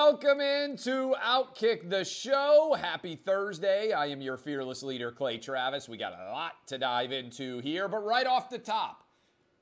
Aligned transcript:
Welcome 0.00 0.40
into 0.40 1.16
Outkick 1.20 1.90
the 1.90 2.04
Show. 2.04 2.76
Happy 2.80 3.16
Thursday. 3.16 3.90
I 3.90 4.06
am 4.06 4.20
your 4.20 4.36
fearless 4.36 4.84
leader, 4.84 5.10
Clay 5.10 5.38
Travis. 5.38 5.88
We 5.88 5.96
got 5.96 6.12
a 6.12 6.30
lot 6.30 6.52
to 6.68 6.78
dive 6.78 7.10
into 7.10 7.58
here, 7.58 7.88
but 7.88 8.04
right 8.04 8.24
off 8.24 8.48
the 8.48 8.60
top, 8.60 9.02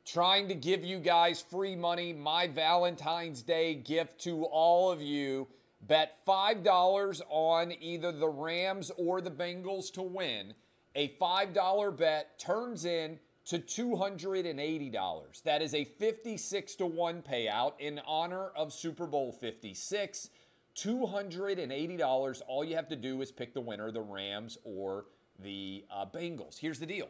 trying 0.04 0.46
to 0.48 0.54
give 0.54 0.84
you 0.84 0.98
guys 0.98 1.40
free 1.40 1.74
money, 1.74 2.12
my 2.12 2.48
Valentine's 2.48 3.40
Day 3.40 3.76
gift 3.76 4.20
to 4.24 4.44
all 4.44 4.92
of 4.92 5.00
you. 5.00 5.48
Bet 5.80 6.18
$5 6.28 7.22
on 7.30 7.72
either 7.80 8.12
the 8.12 8.28
Rams 8.28 8.92
or 8.98 9.22
the 9.22 9.30
Bengals 9.30 9.90
to 9.94 10.02
win. 10.02 10.52
A 10.94 11.16
$5 11.18 11.96
bet 11.96 12.38
turns 12.38 12.84
in 12.84 13.18
to 13.46 13.58
$280. 13.58 15.42
That 15.44 15.62
is 15.62 15.74
a 15.74 15.84
56 15.84 16.74
to 16.76 16.86
1 16.86 17.22
payout 17.22 17.72
in 17.78 18.00
honor 18.06 18.48
of 18.56 18.72
Super 18.72 19.06
Bowl 19.06 19.32
56. 19.32 20.30
$280. 20.76 22.42
All 22.46 22.64
you 22.64 22.76
have 22.76 22.88
to 22.88 22.96
do 22.96 23.22
is 23.22 23.32
pick 23.32 23.54
the 23.54 23.60
winner, 23.60 23.90
the 23.90 24.02
Rams 24.02 24.58
or 24.64 25.06
the 25.38 25.84
uh, 25.90 26.04
Bengals. 26.06 26.58
Here's 26.58 26.78
the 26.78 26.86
deal. 26.86 27.08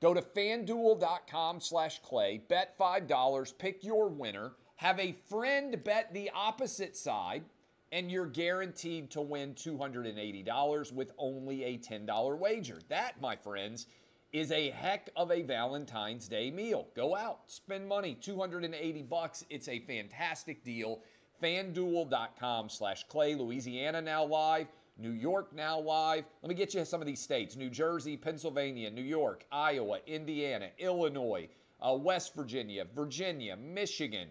Go 0.00 0.14
to 0.14 0.22
fanduel.com 0.22 1.60
slash 1.60 2.00
clay, 2.02 2.42
bet 2.48 2.76
$5, 2.78 3.58
pick 3.58 3.84
your 3.84 4.08
winner, 4.08 4.52
have 4.76 4.98
a 4.98 5.14
friend 5.28 5.82
bet 5.84 6.12
the 6.12 6.30
opposite 6.34 6.96
side, 6.96 7.44
and 7.92 8.10
you're 8.10 8.26
guaranteed 8.26 9.10
to 9.12 9.20
win 9.20 9.54
$280 9.54 10.92
with 10.92 11.12
only 11.18 11.64
a 11.64 11.78
$10 11.78 12.38
wager. 12.38 12.78
That, 12.88 13.20
my 13.20 13.36
friends, 13.36 13.86
is 14.32 14.50
a 14.50 14.70
heck 14.70 15.10
of 15.14 15.30
a 15.30 15.42
Valentine's 15.42 16.26
Day 16.26 16.50
meal. 16.50 16.88
Go 16.96 17.14
out, 17.14 17.40
spend 17.46 17.86
money, 17.86 18.16
280 18.20 19.02
bucks. 19.02 19.44
It's 19.50 19.68
a 19.68 19.80
fantastic 19.80 20.64
deal. 20.64 21.00
FanDuel.com 21.42 22.68
slash 22.68 23.04
Clay. 23.08 23.34
Louisiana 23.34 24.00
now 24.00 24.24
live. 24.24 24.68
New 24.98 25.10
York 25.10 25.54
now 25.54 25.78
live. 25.78 26.24
Let 26.42 26.48
me 26.48 26.54
get 26.54 26.74
you 26.74 26.84
some 26.84 27.00
of 27.00 27.06
these 27.06 27.20
states 27.20 27.56
New 27.56 27.70
Jersey, 27.70 28.16
Pennsylvania, 28.16 28.90
New 28.90 29.02
York, 29.02 29.44
Iowa, 29.50 29.98
Indiana, 30.06 30.68
Illinois, 30.78 31.48
uh, 31.80 31.94
West 31.94 32.34
Virginia, 32.34 32.86
Virginia, 32.94 33.56
Michigan, 33.56 34.28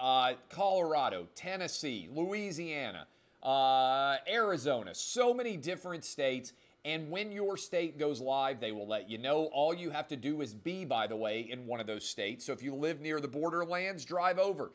uh, 0.00 0.32
Colorado, 0.48 1.28
Tennessee, 1.34 2.08
Louisiana, 2.10 3.06
uh, 3.42 4.16
Arizona. 4.28 4.94
So 4.94 5.34
many 5.34 5.56
different 5.56 6.04
states. 6.04 6.52
And 6.84 7.10
when 7.10 7.32
your 7.32 7.56
state 7.56 7.98
goes 7.98 8.20
live, 8.20 8.60
they 8.60 8.72
will 8.72 8.86
let 8.86 9.08
you 9.08 9.16
know. 9.16 9.44
All 9.52 9.72
you 9.72 9.90
have 9.90 10.08
to 10.08 10.16
do 10.16 10.42
is 10.42 10.52
be, 10.52 10.84
by 10.84 11.06
the 11.06 11.16
way, 11.16 11.40
in 11.40 11.66
one 11.66 11.80
of 11.80 11.86
those 11.86 12.06
states. 12.06 12.44
So 12.44 12.52
if 12.52 12.62
you 12.62 12.74
live 12.74 13.00
near 13.00 13.20
the 13.20 13.28
borderlands, 13.28 14.04
drive 14.04 14.38
over. 14.38 14.70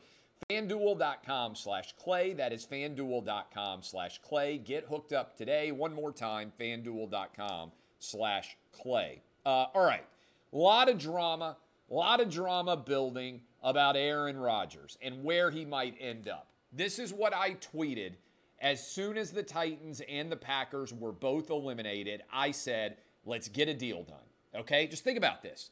FanDuel.com 0.48 1.54
slash 1.54 1.94
Clay. 1.96 2.32
That 2.32 2.52
is 2.52 2.66
FanDuel.com 2.66 3.82
slash 3.82 4.20
Clay. 4.22 4.58
Get 4.58 4.86
hooked 4.86 5.12
up 5.12 5.36
today. 5.36 5.70
One 5.70 5.94
more 5.94 6.12
time, 6.12 6.52
FanDuel.com 6.58 7.70
slash 7.98 8.56
Clay. 8.72 9.22
Uh, 9.46 9.66
all 9.74 9.84
right. 9.84 10.04
A 10.52 10.56
lot 10.56 10.88
of 10.88 10.98
drama, 10.98 11.56
a 11.88 11.94
lot 11.94 12.20
of 12.20 12.28
drama 12.28 12.76
building 12.76 13.42
about 13.62 13.96
Aaron 13.96 14.36
Rodgers 14.36 14.98
and 15.00 15.22
where 15.22 15.50
he 15.50 15.64
might 15.64 15.94
end 16.00 16.26
up. 16.26 16.48
This 16.72 16.98
is 16.98 17.12
what 17.12 17.34
I 17.34 17.54
tweeted 17.54 18.14
as 18.60 18.86
soon 18.86 19.16
as 19.16 19.30
the 19.30 19.42
Titans 19.42 20.02
and 20.08 20.30
the 20.30 20.36
Packers 20.36 20.92
were 20.92 21.12
both 21.12 21.50
eliminated. 21.50 22.22
I 22.32 22.50
said, 22.50 22.98
let's 23.24 23.48
get 23.48 23.68
a 23.68 23.74
deal 23.74 24.02
done. 24.02 24.18
Okay? 24.54 24.86
Just 24.86 25.04
think 25.04 25.18
about 25.18 25.42
this. 25.42 25.70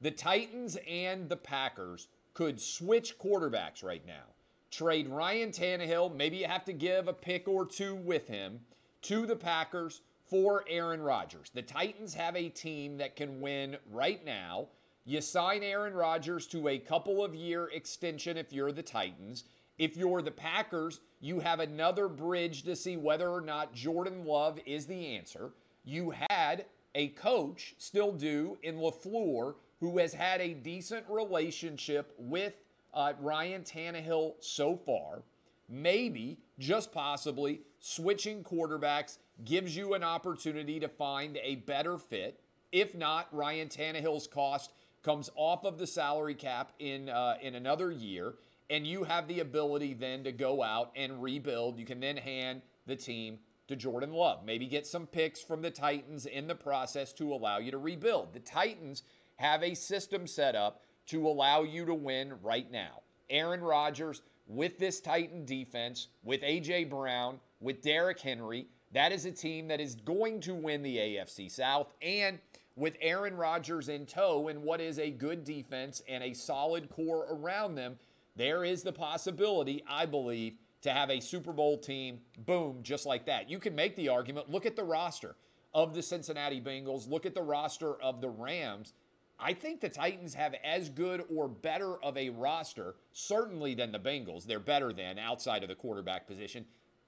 The 0.00 0.10
Titans 0.10 0.78
and 0.88 1.28
the 1.28 1.36
Packers 1.36 2.08
could 2.32 2.60
switch 2.60 3.18
quarterbacks 3.18 3.84
right 3.84 4.06
now. 4.06 4.24
Trade 4.70 5.08
Ryan 5.08 5.50
Tannehill, 5.50 6.14
maybe 6.14 6.38
you 6.38 6.46
have 6.46 6.64
to 6.64 6.72
give 6.72 7.08
a 7.08 7.12
pick 7.12 7.48
or 7.48 7.66
two 7.66 7.94
with 7.94 8.28
him 8.28 8.60
to 9.02 9.26
the 9.26 9.36
Packers 9.36 10.00
for 10.28 10.64
Aaron 10.68 11.02
Rodgers. 11.02 11.50
The 11.52 11.62
Titans 11.62 12.14
have 12.14 12.36
a 12.36 12.48
team 12.48 12.96
that 12.98 13.16
can 13.16 13.40
win 13.40 13.76
right 13.90 14.24
now. 14.24 14.68
You 15.04 15.20
sign 15.20 15.64
Aaron 15.64 15.92
Rodgers 15.92 16.46
to 16.48 16.68
a 16.68 16.78
couple 16.78 17.24
of 17.24 17.34
year 17.34 17.68
extension 17.72 18.36
if 18.36 18.52
you're 18.52 18.70
the 18.70 18.82
Titans. 18.82 19.44
If 19.80 19.96
you're 19.96 20.20
the 20.20 20.30
Packers, 20.30 21.00
you 21.22 21.40
have 21.40 21.58
another 21.58 22.06
bridge 22.06 22.64
to 22.64 22.76
see 22.76 22.98
whether 22.98 23.30
or 23.30 23.40
not 23.40 23.72
Jordan 23.72 24.26
Love 24.26 24.58
is 24.66 24.84
the 24.84 25.16
answer. 25.16 25.52
You 25.86 26.12
had 26.28 26.66
a 26.94 27.08
coach, 27.08 27.74
still 27.78 28.12
do, 28.12 28.58
in 28.62 28.76
LaFleur, 28.76 29.54
who 29.80 29.96
has 29.96 30.12
had 30.12 30.42
a 30.42 30.52
decent 30.52 31.06
relationship 31.08 32.12
with 32.18 32.52
uh, 32.92 33.14
Ryan 33.20 33.62
Tannehill 33.62 34.34
so 34.40 34.76
far. 34.76 35.22
Maybe, 35.66 36.36
just 36.58 36.92
possibly, 36.92 37.62
switching 37.78 38.44
quarterbacks 38.44 39.16
gives 39.46 39.74
you 39.74 39.94
an 39.94 40.04
opportunity 40.04 40.78
to 40.78 40.88
find 40.88 41.38
a 41.42 41.54
better 41.54 41.96
fit. 41.96 42.38
If 42.70 42.94
not, 42.94 43.28
Ryan 43.32 43.68
Tannehill's 43.68 44.26
cost 44.26 44.74
comes 45.02 45.30
off 45.36 45.64
of 45.64 45.78
the 45.78 45.86
salary 45.86 46.34
cap 46.34 46.72
in 46.78 47.08
uh, 47.08 47.36
in 47.40 47.54
another 47.54 47.90
year, 47.90 48.34
and 48.70 48.86
you 48.86 49.04
have 49.04 49.26
the 49.26 49.40
ability 49.40 49.94
then 49.94 50.24
to 50.24 50.32
go 50.32 50.62
out 50.62 50.92
and 50.94 51.22
rebuild. 51.22 51.78
You 51.78 51.84
can 51.84 52.00
then 52.00 52.16
hand 52.16 52.62
the 52.86 52.96
team 52.96 53.40
to 53.66 53.76
Jordan 53.76 54.12
Love. 54.12 54.44
Maybe 54.44 54.66
get 54.66 54.86
some 54.86 55.06
picks 55.06 55.42
from 55.42 55.60
the 55.60 55.70
Titans 55.70 56.24
in 56.24 56.46
the 56.46 56.54
process 56.54 57.12
to 57.14 57.32
allow 57.32 57.58
you 57.58 57.72
to 57.72 57.78
rebuild. 57.78 58.32
The 58.32 58.40
Titans 58.40 59.02
have 59.36 59.62
a 59.62 59.74
system 59.74 60.26
set 60.26 60.54
up 60.54 60.82
to 61.06 61.26
allow 61.26 61.62
you 61.62 61.84
to 61.84 61.94
win 61.94 62.34
right 62.42 62.70
now. 62.70 63.02
Aaron 63.28 63.60
Rodgers 63.60 64.22
with 64.46 64.78
this 64.78 65.00
Titan 65.00 65.44
defense, 65.44 66.08
with 66.22 66.42
A.J. 66.42 66.84
Brown, 66.84 67.40
with 67.60 67.82
Derrick 67.82 68.20
Henry, 68.20 68.66
that 68.92 69.12
is 69.12 69.24
a 69.24 69.30
team 69.30 69.68
that 69.68 69.80
is 69.80 69.94
going 69.94 70.40
to 70.40 70.54
win 70.54 70.82
the 70.82 70.96
AFC 70.96 71.50
South. 71.50 71.92
And 72.02 72.40
with 72.74 72.96
Aaron 73.00 73.36
Rodgers 73.36 73.88
in 73.88 74.06
tow 74.06 74.48
and 74.48 74.62
what 74.62 74.80
is 74.80 74.98
a 74.98 75.10
good 75.10 75.44
defense 75.44 76.02
and 76.08 76.24
a 76.24 76.32
solid 76.32 76.90
core 76.90 77.26
around 77.30 77.76
them, 77.76 77.98
there 78.40 78.64
is 78.64 78.82
the 78.82 78.92
possibility, 78.92 79.84
I 79.86 80.06
believe, 80.06 80.54
to 80.80 80.90
have 80.90 81.10
a 81.10 81.20
Super 81.20 81.52
Bowl 81.52 81.76
team, 81.76 82.20
boom, 82.38 82.78
just 82.82 83.04
like 83.04 83.26
that. 83.26 83.50
You 83.50 83.58
can 83.58 83.74
make 83.74 83.96
the 83.96 84.08
argument 84.08 84.48
look 84.48 84.64
at 84.64 84.76
the 84.76 84.82
roster 84.82 85.36
of 85.74 85.92
the 85.92 86.02
Cincinnati 86.02 86.58
Bengals, 86.58 87.06
look 87.06 87.26
at 87.26 87.34
the 87.34 87.42
roster 87.42 88.00
of 88.00 88.22
the 88.22 88.30
Rams. 88.30 88.94
I 89.38 89.52
think 89.52 89.82
the 89.82 89.90
Titans 89.90 90.32
have 90.32 90.54
as 90.64 90.88
good 90.88 91.22
or 91.30 91.48
better 91.48 92.02
of 92.02 92.16
a 92.16 92.30
roster, 92.30 92.94
certainly 93.12 93.74
than 93.74 93.92
the 93.92 93.98
Bengals. 93.98 94.46
They're 94.46 94.58
better 94.58 94.90
than 94.90 95.18
outside 95.18 95.62
of 95.62 95.68
the 95.68 95.74
quarterback 95.74 96.26
position. 96.26 96.64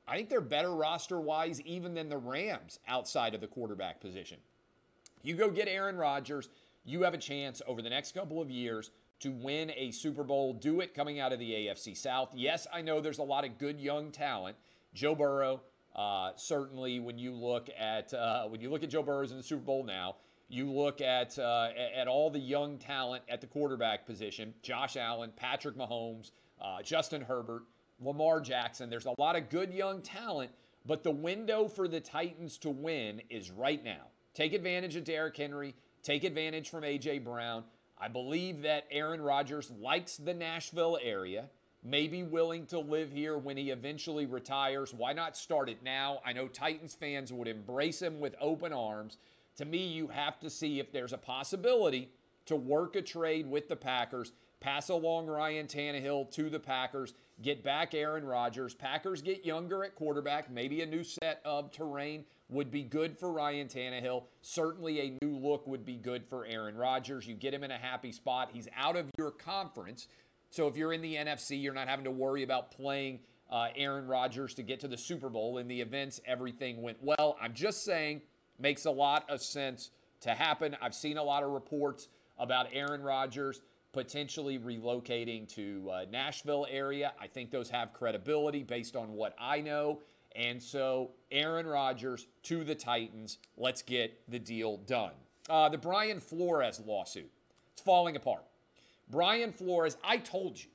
I 0.07 0.17
think 0.17 0.29
they're 0.29 0.43
better 0.43 0.75
roster 0.75 1.19
wise 1.19 1.63
even 1.63 1.95
than 1.95 2.11
the 2.11 2.19
Rams 2.19 2.79
outside 2.87 3.35
of 3.35 3.41
the 3.41 3.47
quarterback 3.47 4.03
position. 4.03 4.37
You 5.23 5.35
go 5.35 5.49
get 5.49 5.67
Aaron 5.67 5.97
Rodgers, 5.97 6.51
you 6.85 7.05
have 7.05 7.15
a 7.15 7.19
chance 7.19 7.63
over 7.67 7.81
the 7.81 7.89
next 7.89 8.13
couple 8.13 8.43
of 8.43 8.51
years 8.51 8.91
to 9.23 9.31
win 9.31 9.73
a 9.77 9.91
Super 9.93 10.25
Bowl. 10.25 10.53
Do 10.53 10.81
it 10.81 10.95
coming 10.95 11.21
out 11.21 11.33
of 11.33 11.39
the 11.39 11.51
AFC 11.51 11.97
South. 11.97 12.31
Yes, 12.35 12.67
I 12.73 12.83
know 12.83 13.01
there's 13.01 13.19
a 13.19 13.25
lot 13.25 13.45
of 13.45 13.57
good 13.57 13.81
young 13.81 14.11
talent. 14.11 14.57
Joe 14.95 15.15
Burrow, 15.15 15.63
uh, 15.95 16.33
certainly 16.37 17.01
when 17.01 17.19
you 17.19 17.33
look 17.33 17.69
at 17.79 18.13
uh, 18.13 18.47
when 18.49 18.61
you 18.61 18.69
look 18.69 18.83
at 18.83 18.91
Joe 18.91 19.03
Burrow's 19.03 19.31
in 19.31 19.37
the 19.37 19.43
Super 19.43 19.63
Bowl 19.63 19.85
now, 19.85 20.17
you 20.49 20.71
look 20.71 21.01
at 21.01 21.39
uh, 21.39 21.69
at 21.97 22.09
all 22.09 22.31
the 22.31 22.39
young 22.39 22.79
talent 22.79 23.23
at 23.29 23.41
the 23.41 23.47
quarterback 23.47 24.07
position: 24.07 24.55
Josh 24.63 24.97
Allen, 24.97 25.33
Patrick 25.37 25.77
Mahomes, 25.77 26.33
uh, 26.61 26.83
Justin 26.83 27.23
Herbert, 27.23 27.63
Lamar 28.01 28.41
Jackson. 28.41 28.91
There's 28.91 29.07
a 29.07 29.15
lot 29.19 29.37
of 29.37 29.49
good 29.51 29.73
young 29.73 30.03
talent, 30.03 30.51
but 30.85 31.05
the 31.05 31.13
window 31.13 31.69
for 31.69 31.87
the 31.87 32.01
Titans 32.01 32.59
to 32.59 32.71
win 32.71 33.23
is 33.31 33.53
right 33.53 33.83
now. 33.83 34.09
Take 34.35 34.53
advantage 34.53 34.97
of 34.97 35.05
Derrick 35.05 35.37
Henry. 35.37 35.77
Take 36.03 36.25
advantage 36.25 36.69
from 36.69 36.83
AJ 36.83 37.23
Brown. 37.23 37.63
I 38.03 38.09
believe 38.09 38.63
that 38.63 38.89
Aaron 38.91 39.23
Rodgers 39.23 39.71
likes 39.71 40.17
the 40.17 40.35
Nashville 40.35 40.99
area. 41.01 41.45
May 41.85 42.09
be 42.09 42.25
willing 42.25 42.67
to 42.67 42.81
live 42.81 43.13
here 43.13 43.39
when 43.39 43.57
he 43.57 43.71
eventually 43.71 44.27
retires. 44.27 44.93
Why 44.93 45.13
not 45.13 45.37
start 45.37 45.69
it 45.69 45.85
now? 45.85 46.19
I 46.27 46.33
know 46.33 46.49
Titans 46.49 46.97
fans 46.97 47.33
would 47.33 47.47
embrace 47.47 48.03
him 48.03 48.19
with 48.19 48.35
open 48.41 48.73
arms. 48.73 49.19
To 49.57 49.65
me, 49.65 49.87
you 49.87 50.09
have 50.09 50.41
to 50.41 50.51
see 50.51 50.81
if 50.81 50.91
there's 50.91 51.13
a 51.13 51.19
possibility 51.19 52.11
to 52.47 52.57
work 52.57 52.97
a 52.97 53.03
trade 53.03 53.49
with 53.49 53.69
the 53.69 53.77
Packers, 53.77 54.33
pass 54.59 54.89
along 54.89 55.29
Ryan 55.29 55.69
Tannehill 55.69 56.33
to 56.33 56.51
the 56.51 56.59
Packers, 56.59 57.15
get 57.41 57.63
back 57.63 57.95
Aaron 57.95 58.25
Rodgers. 58.25 58.75
Packers 58.75 59.23
get 59.23 59.47
younger 59.47 59.85
at 59.85 59.95
quarterback. 59.95 60.51
Maybe 60.51 60.83
a 60.83 60.87
new 60.87 61.05
set 61.05 61.41
of 61.45 61.71
terrain 61.71 62.25
would 62.53 62.71
be 62.71 62.83
good 62.83 63.19
for 63.19 63.33
Ryan 63.33 63.69
Tannehill. 63.69 64.25
Certainly 64.41 65.01
a 65.01 65.25
new 65.25 65.37
look 65.37 65.67
would 65.67 65.85
be 65.85 65.97
good 65.97 66.25
for 66.25 66.45
Aaron 66.47 66.77
Rodgers. 66.77 67.27
You 67.27 67.35
get 67.35 67.55
him 67.55 67.65
in 67.65 67.71
a 67.71 67.79
happy 67.79 68.13
spot. 68.13 68.51
He's 68.53 68.69
out 68.77 68.97
of 68.97 69.07
your 69.19 69.31
conference. 69.31 70.09
So 70.51 70.69
if 70.69 70.77
you're 70.77 70.93
in 70.93 71.03
the 71.03 71.17
NFC, 71.17 71.63
you're 71.63 71.75
not 71.75 71.89
having 71.89 72.05
to 72.05 72.11
worry 72.11 72.43
about 72.43 72.71
playing 72.71 73.21
uh, 73.51 73.69
Aaron 73.77 74.07
Rodgers 74.07 74.55
to 74.55 74.63
get 74.63 74.81
to 74.81 74.89
the 74.89 74.99
Super 74.99 75.29
Bowl. 75.29 75.59
In 75.59 75.69
the 75.69 75.81
events, 75.81 76.21
everything 76.27 76.83
went 76.83 76.99
well. 77.03 77.37
I'm 77.41 77.55
just 77.55 77.85
saying, 77.85 78.23
makes 78.59 78.85
a 78.85 78.91
lot 78.91 79.29
of 79.29 79.43
sense 79.43 79.91
to 80.21 80.31
happen. 80.31 80.77
I've 80.81 80.95
seen 80.95 81.17
a 81.19 81.23
lot 81.23 81.43
of 81.43 81.51
reports 81.51 82.09
about 82.39 82.67
Aaron 82.73 83.03
Rodgers 83.03 83.61
potentially 83.93 84.59
relocating 84.59 85.47
to 85.55 85.91
uh, 85.91 86.05
Nashville 86.11 86.67
area. 86.71 87.13
I 87.21 87.27
think 87.27 87.51
those 87.51 87.69
have 87.71 87.93
credibility 87.93 88.63
based 88.63 88.97
on 88.97 89.13
what 89.13 89.35
I 89.39 89.61
know. 89.61 90.01
And 90.35 90.63
so 90.63 91.13
Aaron 91.31 91.67
Rodgers 91.67 92.27
to 92.45 92.65
the 92.65 92.75
Titans. 92.75 93.39
Let's 93.57 93.83
get 93.83 94.19
the 94.29 94.39
deal 94.39 94.79
done. 94.79 95.13
Uh, 95.49 95.69
the 95.69 95.79
Brian 95.79 96.21
Flores 96.21 96.81
lawsuit. 96.85 97.31
It's 97.73 97.83
falling 97.83 98.17
apart. 98.17 98.45
Brian 99.11 99.53
Flores, 99.53 99.97
I 100.05 100.19
told 100.19 100.59
you. 100.59 100.71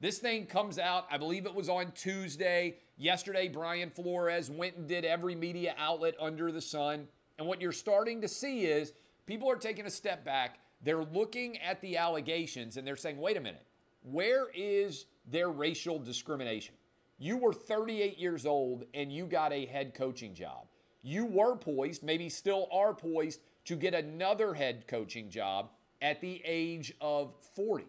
This 0.00 0.18
thing 0.18 0.46
comes 0.46 0.78
out, 0.78 1.06
I 1.10 1.16
believe 1.16 1.46
it 1.46 1.54
was 1.54 1.68
on 1.68 1.92
Tuesday. 1.92 2.76
Yesterday, 2.98 3.48
Brian 3.48 3.90
Flores 3.90 4.50
went 4.50 4.76
and 4.76 4.86
did 4.86 5.04
every 5.04 5.34
media 5.34 5.74
outlet 5.78 6.14
under 6.20 6.52
the 6.52 6.60
sun. 6.60 7.08
And 7.38 7.46
what 7.46 7.62
you're 7.62 7.72
starting 7.72 8.20
to 8.20 8.28
see 8.28 8.66
is 8.66 8.92
people 9.24 9.50
are 9.50 9.56
taking 9.56 9.86
a 9.86 9.90
step 9.90 10.24
back 10.24 10.58
they're 10.82 11.04
looking 11.04 11.58
at 11.58 11.80
the 11.80 11.96
allegations 11.96 12.76
and 12.76 12.86
they're 12.86 12.96
saying, 12.96 13.18
wait 13.18 13.36
a 13.36 13.40
minute, 13.40 13.66
where 14.02 14.46
is 14.54 15.06
their 15.26 15.50
racial 15.50 15.98
discrimination? 15.98 16.74
You 17.18 17.36
were 17.36 17.52
38 17.52 18.18
years 18.18 18.46
old 18.46 18.84
and 18.94 19.12
you 19.12 19.26
got 19.26 19.52
a 19.52 19.66
head 19.66 19.94
coaching 19.94 20.34
job. 20.34 20.66
You 21.02 21.24
were 21.24 21.56
poised, 21.56 22.02
maybe 22.02 22.28
still 22.28 22.68
are 22.72 22.92
poised, 22.92 23.40
to 23.66 23.76
get 23.76 23.94
another 23.94 24.54
head 24.54 24.86
coaching 24.86 25.30
job 25.30 25.70
at 26.02 26.20
the 26.20 26.42
age 26.44 26.92
of 27.00 27.34
40. 27.54 27.84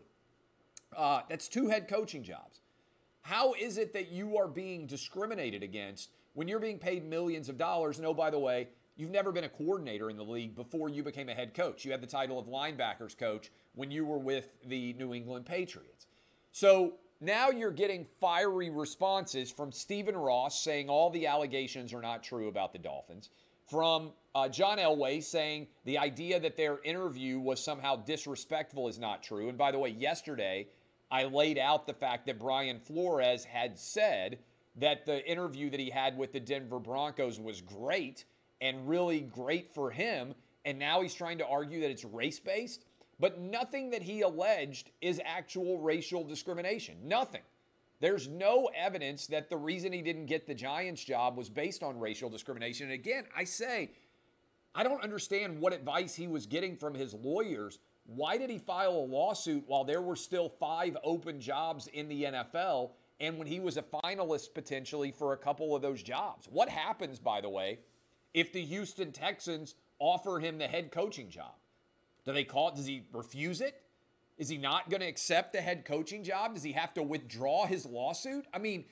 Uh, 0.95 1.21
that's 1.29 1.47
two 1.47 1.67
head 1.67 1.87
coaching 1.87 2.23
jobs. 2.23 2.61
How 3.21 3.53
is 3.53 3.77
it 3.77 3.93
that 3.93 4.09
you 4.09 4.37
are 4.37 4.47
being 4.47 4.87
discriminated 4.87 5.61
against 5.61 6.11
when 6.33 6.47
you're 6.47 6.59
being 6.59 6.79
paid 6.79 7.03
millions 7.03 7.49
of 7.49 7.57
dollars? 7.57 7.97
And 7.97 8.07
oh, 8.07 8.13
by 8.13 8.29
the 8.29 8.39
way, 8.39 8.69
You've 8.97 9.11
never 9.11 9.31
been 9.31 9.43
a 9.43 9.49
coordinator 9.49 10.09
in 10.09 10.17
the 10.17 10.23
league 10.23 10.55
before 10.55 10.89
you 10.89 11.03
became 11.03 11.29
a 11.29 11.33
head 11.35 11.53
coach. 11.53 11.85
You 11.85 11.91
had 11.91 12.01
the 12.01 12.07
title 12.07 12.39
of 12.39 12.47
linebackers 12.47 13.15
coach 13.15 13.51
when 13.75 13.91
you 13.91 14.03
were 14.03 14.17
with 14.17 14.49
the 14.65 14.93
New 14.93 15.13
England 15.13 15.45
Patriots. 15.45 16.07
So 16.51 16.95
now 17.19 17.49
you're 17.49 17.71
getting 17.71 18.05
fiery 18.19 18.69
responses 18.69 19.51
from 19.51 19.71
Stephen 19.71 20.15
Ross 20.15 20.63
saying 20.63 20.89
all 20.89 21.09
the 21.09 21.27
allegations 21.27 21.93
are 21.93 22.01
not 22.01 22.23
true 22.23 22.47
about 22.47 22.73
the 22.73 22.79
Dolphins, 22.79 23.29
from 23.69 24.13
uh, 24.35 24.47
John 24.47 24.77
Elway 24.77 25.23
saying 25.23 25.67
the 25.83 25.97
idea 25.97 26.39
that 26.39 26.57
their 26.57 26.79
interview 26.83 27.39
was 27.39 27.63
somehow 27.63 27.97
disrespectful 27.97 28.87
is 28.87 28.99
not 28.99 29.23
true. 29.23 29.49
And 29.49 29.57
by 29.57 29.71
the 29.71 29.79
way, 29.79 29.89
yesterday 29.89 30.67
I 31.09 31.25
laid 31.25 31.57
out 31.57 31.87
the 31.87 31.93
fact 31.93 32.27
that 32.27 32.39
Brian 32.39 32.79
Flores 32.79 33.45
had 33.45 33.77
said 33.77 34.39
that 34.75 35.05
the 35.05 35.25
interview 35.29 35.69
that 35.69 35.79
he 35.79 35.89
had 35.89 36.17
with 36.17 36.33
the 36.33 36.39
Denver 36.39 36.79
Broncos 36.79 37.39
was 37.39 37.61
great 37.61 38.25
and 38.61 38.87
really 38.87 39.21
great 39.21 39.73
for 39.73 39.91
him. 39.91 40.35
And 40.65 40.77
now 40.77 41.01
he's 41.01 41.13
trying 41.13 41.39
to 41.39 41.47
argue 41.47 41.81
that 41.81 41.89
it's 41.89 42.05
race 42.05 42.39
based. 42.39 42.85
But 43.19 43.39
nothing 43.39 43.89
that 43.91 44.03
he 44.03 44.21
alleged 44.21 44.91
is 45.01 45.19
actual 45.25 45.79
racial 45.79 46.23
discrimination. 46.23 46.97
Nothing. 47.03 47.41
There's 47.99 48.27
no 48.27 48.69
evidence 48.75 49.25
that 49.27 49.49
the 49.49 49.57
reason 49.57 49.91
he 49.91 50.03
didn't 50.03 50.27
get 50.27 50.45
the 50.45 50.53
Giants 50.53 51.03
job 51.03 51.35
was 51.35 51.49
based 51.49 51.81
on 51.81 51.99
racial 51.99 52.29
discrimination. 52.29 52.85
And 52.85 52.93
again, 52.93 53.25
I 53.35 53.43
say, 53.43 53.91
I 54.75 54.83
don't 54.83 55.03
understand 55.03 55.59
what 55.59 55.73
advice 55.73 56.13
he 56.13 56.27
was 56.27 56.45
getting 56.45 56.75
from 56.75 56.93
his 56.93 57.15
lawyers. 57.15 57.79
Why 58.05 58.37
did 58.37 58.51
he 58.51 58.59
file 58.59 58.95
a 58.95 59.07
lawsuit 59.07 59.63
while 59.65 59.83
there 59.83 60.01
were 60.01 60.15
still 60.15 60.47
five 60.47 60.95
open 61.03 61.41
jobs 61.41 61.87
in 61.87 62.07
the 62.07 62.25
NFL 62.25 62.91
and 63.19 63.39
when 63.39 63.47
he 63.47 63.59
was 63.59 63.77
a 63.77 63.81
finalist 63.81 64.53
potentially 64.53 65.11
for 65.11 65.33
a 65.33 65.37
couple 65.37 65.75
of 65.75 65.81
those 65.81 66.03
jobs? 66.03 66.47
What 66.51 66.69
happens, 66.69 67.17
by 67.17 67.41
the 67.41 67.49
way, 67.49 67.79
if 68.35 68.53
the 68.53 68.63
Houston 68.63 69.11
Texans 69.11 69.73
offer 69.97 70.39
him 70.39 70.59
the 70.59 70.67
head 70.67 70.91
coaching 70.91 71.29
job? 71.29 71.55
Do 72.27 72.33
they 72.33 72.43
call 72.43 72.69
it? 72.69 72.75
Does 72.75 72.85
he 72.85 73.07
refuse 73.13 73.61
it? 73.61 73.81
Is 74.37 74.49
he 74.49 74.57
not 74.57 74.89
going 74.89 74.99
to 74.99 75.07
accept 75.07 75.53
the 75.53 75.61
head 75.61 75.85
coaching 75.85 76.23
job? 76.23 76.53
Does 76.53 76.63
he 76.63 76.73
have 76.73 76.93
to 76.95 77.01
withdraw 77.01 77.65
his 77.65 77.85
lawsuit? 77.85 78.45
I 78.53 78.59
mean, 78.59 78.85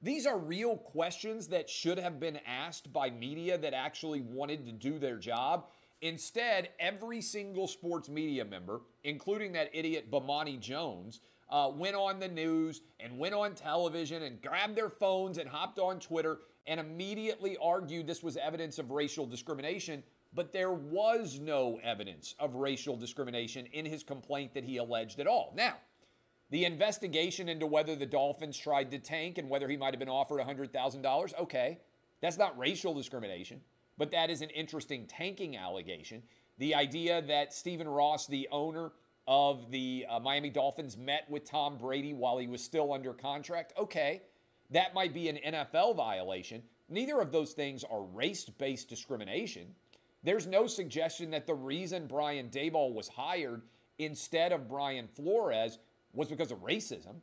these 0.00 0.26
are 0.26 0.38
real 0.38 0.76
questions 0.76 1.48
that 1.48 1.68
should 1.68 1.98
have 1.98 2.18
been 2.18 2.40
asked 2.46 2.92
by 2.92 3.10
media 3.10 3.58
that 3.58 3.74
actually 3.74 4.22
wanted 4.22 4.64
to 4.64 4.72
do 4.72 4.98
their 4.98 5.18
job. 5.18 5.66
Instead, 6.00 6.70
every 6.80 7.20
single 7.20 7.68
sports 7.68 8.08
media 8.08 8.44
member, 8.44 8.80
including 9.04 9.52
that 9.52 9.68
idiot 9.74 10.10
Bomani 10.10 10.58
Jones, 10.58 11.20
uh, 11.50 11.70
went 11.74 11.94
on 11.94 12.18
the 12.18 12.28
news 12.28 12.80
and 13.00 13.18
went 13.18 13.34
on 13.34 13.54
television 13.54 14.22
and 14.22 14.40
grabbed 14.40 14.76
their 14.76 14.90
phones 14.90 15.38
and 15.38 15.48
hopped 15.48 15.78
on 15.78 16.00
Twitter 16.00 16.38
and 16.66 16.80
immediately 16.80 17.56
argued 17.60 18.06
this 18.06 18.22
was 18.22 18.36
evidence 18.36 18.78
of 18.78 18.90
racial 18.90 19.26
discrimination, 19.26 20.02
but 20.34 20.52
there 20.52 20.72
was 20.72 21.38
no 21.40 21.80
evidence 21.82 22.34
of 22.38 22.54
racial 22.54 22.96
discrimination 22.96 23.66
in 23.66 23.86
his 23.86 24.02
complaint 24.02 24.54
that 24.54 24.64
he 24.64 24.76
alleged 24.76 25.20
at 25.20 25.26
all. 25.26 25.52
Now, 25.56 25.76
the 26.50 26.64
investigation 26.64 27.48
into 27.48 27.66
whether 27.66 27.94
the 27.94 28.06
Dolphins 28.06 28.56
tried 28.56 28.90
to 28.90 28.98
tank 28.98 29.38
and 29.38 29.50
whether 29.50 29.68
he 29.68 29.76
might 29.76 29.92
have 29.92 29.98
been 29.98 30.08
offered 30.08 30.40
$100,000, 30.40 31.38
okay, 31.40 31.78
that's 32.20 32.38
not 32.38 32.58
racial 32.58 32.94
discrimination, 32.94 33.60
but 33.96 34.10
that 34.12 34.30
is 34.30 34.40
an 34.40 34.50
interesting 34.50 35.06
tanking 35.06 35.56
allegation. 35.56 36.22
The 36.58 36.74
idea 36.74 37.22
that 37.22 37.52
Stephen 37.52 37.88
Ross, 37.88 38.26
the 38.26 38.48
owner 38.50 38.92
of 39.26 39.70
the 39.70 40.06
uh, 40.08 40.18
Miami 40.20 40.50
Dolphins, 40.50 40.96
met 40.96 41.30
with 41.30 41.44
Tom 41.44 41.76
Brady 41.76 42.14
while 42.14 42.38
he 42.38 42.46
was 42.46 42.62
still 42.62 42.92
under 42.92 43.12
contract, 43.12 43.74
okay, 43.78 44.22
that 44.70 44.94
might 44.94 45.14
be 45.14 45.28
an 45.28 45.38
NFL 45.46 45.96
violation. 45.96 46.62
Neither 46.88 47.20
of 47.20 47.30
those 47.30 47.52
things 47.52 47.84
are 47.84 48.02
race 48.02 48.44
based 48.44 48.88
discrimination. 48.88 49.74
There's 50.22 50.46
no 50.46 50.66
suggestion 50.66 51.30
that 51.30 51.46
the 51.46 51.54
reason 51.54 52.06
Brian 52.06 52.48
Daboll 52.48 52.92
was 52.94 53.08
hired 53.08 53.62
instead 53.98 54.52
of 54.52 54.68
Brian 54.68 55.08
Flores 55.08 55.78
was 56.12 56.28
because 56.28 56.50
of 56.50 56.62
racism. 56.62 57.16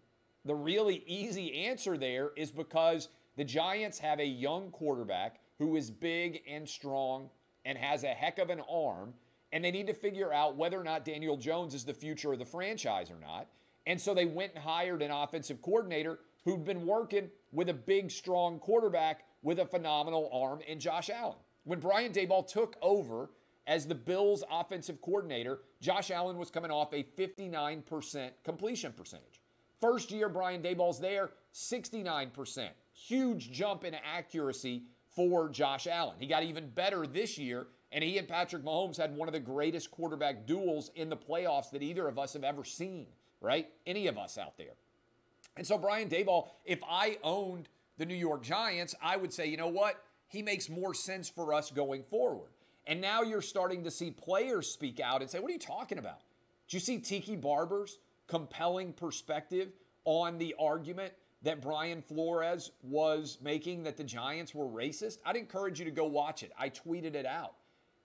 The 0.46 0.56
really 0.56 1.04
easy 1.08 1.66
answer 1.66 1.98
there 1.98 2.32
is 2.38 2.52
because 2.52 3.10
the 3.36 3.44
Giants 3.44 4.00
have 4.00 4.20
a 4.20 4.26
young 4.26 4.72
quarterback 4.72 5.40
who 5.60 5.76
is 5.76 5.90
big 5.90 6.42
and 6.48 6.68
strong 6.68 7.30
and 7.66 7.78
has 7.78 8.04
a 8.04 8.10
heck 8.10 8.38
of 8.38 8.50
an 8.50 8.62
arm, 8.70 9.14
and 9.52 9.64
they 9.64 9.72
need 9.72 9.88
to 9.88 9.94
figure 9.94 10.32
out 10.32 10.56
whether 10.56 10.80
or 10.80 10.84
not 10.84 11.04
Daniel 11.06 11.36
Jones 11.36 11.74
is 11.74 11.84
the 11.84 11.94
future 11.94 12.34
of 12.34 12.40
the 12.40 12.46
franchise 12.46 13.10
or 13.10 13.20
not. 13.20 13.48
And 13.88 14.00
so 14.00 14.14
they 14.14 14.26
went 14.26 14.54
and 14.54 14.64
hired 14.64 15.02
an 15.02 15.12
offensive 15.12 15.62
coordinator 15.62 16.20
who'd 16.44 16.64
been 16.64 16.86
working 16.86 17.30
with 17.52 17.70
a 17.70 17.74
big, 17.74 18.12
strong 18.12 18.60
quarterback 18.60 19.26
with 19.42 19.60
a 19.60 19.66
phenomenal 19.66 20.30
arm 20.32 20.62
in 20.68 20.80
Josh 20.80 21.10
Allen. 21.10 21.38
When 21.66 21.80
Brian 21.80 22.14
Daboll 22.14 22.48
took 22.48 22.78
over 22.82 23.32
as 23.68 23.88
the 23.88 23.96
Bills' 23.96 24.44
offensive 24.52 25.02
coordinator, 25.02 25.60
Josh 25.82 26.12
Allen 26.12 26.38
was 26.38 26.52
coming 26.52 26.72
off 26.72 26.94
a 26.94 27.04
59% 27.04 28.32
completion 28.44 28.94
percentage. 28.94 29.42
First 29.82 30.12
year 30.12 30.30
Brian 30.30 30.62
Daboll's 30.62 31.00
there, 31.00 31.32
69%. 31.54 32.70
Huge 32.94 33.52
jump 33.52 33.84
in 33.84 33.96
accuracy 33.96 34.84
for 35.16 35.50
Josh 35.50 35.88
Allen. 35.88 36.16
He 36.20 36.28
got 36.28 36.44
even 36.44 36.70
better 36.70 37.08
this 37.08 37.38
year, 37.38 37.68
and 37.92 38.04
he 38.04 38.18
and 38.20 38.28
Patrick 38.28 38.64
Mahomes 38.64 38.98
had 38.98 39.16
one 39.16 39.28
of 39.28 39.34
the 39.34 39.40
greatest 39.40 39.90
quarterback 39.90 40.46
duels 40.46 40.92
in 40.96 41.10
the 41.10 41.18
playoffs 41.18 41.72
that 41.72 41.82
either 41.82 42.08
of 42.08 42.20
us 42.20 42.34
have 42.34 42.44
ever 42.44 42.64
seen, 42.64 43.08
right? 43.42 43.70
Any 43.88 44.06
of 44.08 44.18
us 44.18 44.38
out 44.38 44.58
there. 44.58 44.76
And 45.58 45.66
so 45.66 45.78
Brian 45.78 46.10
Daboll, 46.10 46.50
if 46.64 46.80
I 46.88 47.18
owned 47.24 47.70
the 47.98 48.06
New 48.06 48.16
York 48.16 48.44
Giants, 48.44 48.94
I 49.02 49.18
would 49.18 49.34
say, 49.34 49.48
you 49.48 49.58
know 49.58 49.68
what? 49.68 50.04
He 50.28 50.42
makes 50.42 50.70
more 50.70 50.94
sense 50.94 51.30
for 51.30 51.54
us 51.54 51.72
going 51.72 52.04
forward. 52.04 52.50
And 52.88 53.02
now 53.02 53.22
you're 53.22 53.42
starting 53.42 53.84
to 53.84 53.92
see 53.92 54.12
players 54.12 54.68
speak 54.68 55.00
out 55.00 55.22
and 55.22 55.30
say, 55.30 55.40
what 55.40 55.50
are 55.50 55.54
you 55.54 55.60
talking 55.60 55.98
about? 55.98 56.22
Do 56.68 56.78
you 56.78 56.82
see 56.82 57.00
Tiki 57.00 57.36
Barber's 57.36 58.00
compelling 58.28 58.94
perspective 58.94 59.70
on 60.04 60.38
the 60.38 60.56
argument 60.60 61.14
that 61.42 61.62
Brian 61.62 62.02
Flores 62.02 62.72
was 62.84 63.38
making 63.42 63.84
that 63.84 63.98
the 63.98 64.04
Giants 64.04 64.54
were 64.54 64.66
racist? 64.66 65.20
I'd 65.26 65.36
encourage 65.36 65.80
you 65.80 65.86
to 65.86 65.92
go 65.92 66.06
watch 66.06 66.44
it. 66.44 66.52
I 66.58 66.70
tweeted 66.70 67.16
it 67.16 67.26
out. 67.26 67.56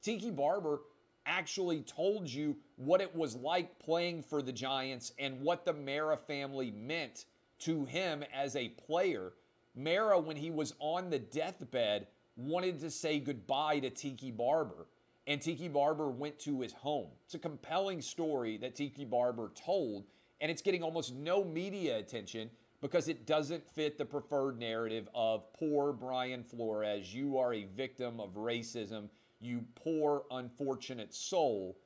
Tiki 0.03 0.31
Barber 0.31 0.81
actually 1.27 1.83
told 1.83 2.29
you 2.29 2.57
what 2.77 3.01
it 3.01 3.15
was 3.15 3.37
like 3.37 3.79
playing 3.79 4.23
for 4.23 4.43
the 4.43 4.53
Giants 4.53 5.13
and 5.19 5.41
what 5.41 5.65
the 5.65 5.73
Mara 5.73 6.17
family 6.17 6.71
meant 6.71 7.27
to 7.61 7.85
him 7.85 8.25
as 8.35 8.57
a 8.57 8.69
player. 8.71 9.33
Mara, 9.75 10.19
when 10.19 10.37
he 10.37 10.51
was 10.51 10.75
on 10.79 11.11
the 11.11 11.19
deathbed, 11.19 12.07
wanted 12.37 12.81
to 12.81 12.91
say 12.91 13.19
goodbye 13.21 13.81
to 13.81 13.91
Tiki 13.91 14.31
Barber, 14.31 14.87
and 15.27 15.41
Tiki 15.41 15.69
Barber 15.69 16.09
went 16.11 16.39
to 16.41 16.61
his 16.61 16.73
home. 16.73 17.09
It's 17.25 17.35
a 17.35 17.39
compelling 17.39 18.01
story 18.01 18.57
that 18.59 18.75
Tiki 18.75 19.05
Barber 19.05 19.53
told, 19.55 20.05
and 20.41 20.51
it's 20.51 20.63
getting 20.63 20.83
almost 20.83 21.15
no 21.15 21.45
media 21.45 21.99
attention 21.99 22.51
because 22.81 23.09
it 23.09 23.27
doesn't 23.27 23.69
fit 23.71 23.99
the 23.99 24.05
preferred 24.05 24.59
narrative 24.59 25.09
of 25.15 25.53
poor 25.53 25.93
Brian 25.93 26.43
Flores. 26.43 27.15
You 27.15 27.39
are 27.39 27.53
a 27.53 27.65
victim 27.65 28.21
of 28.21 28.35
racism, 28.35 29.09
you 29.41 29.65
poor, 29.75 30.25
unfortunate 30.31 31.15
soul. 31.15 31.77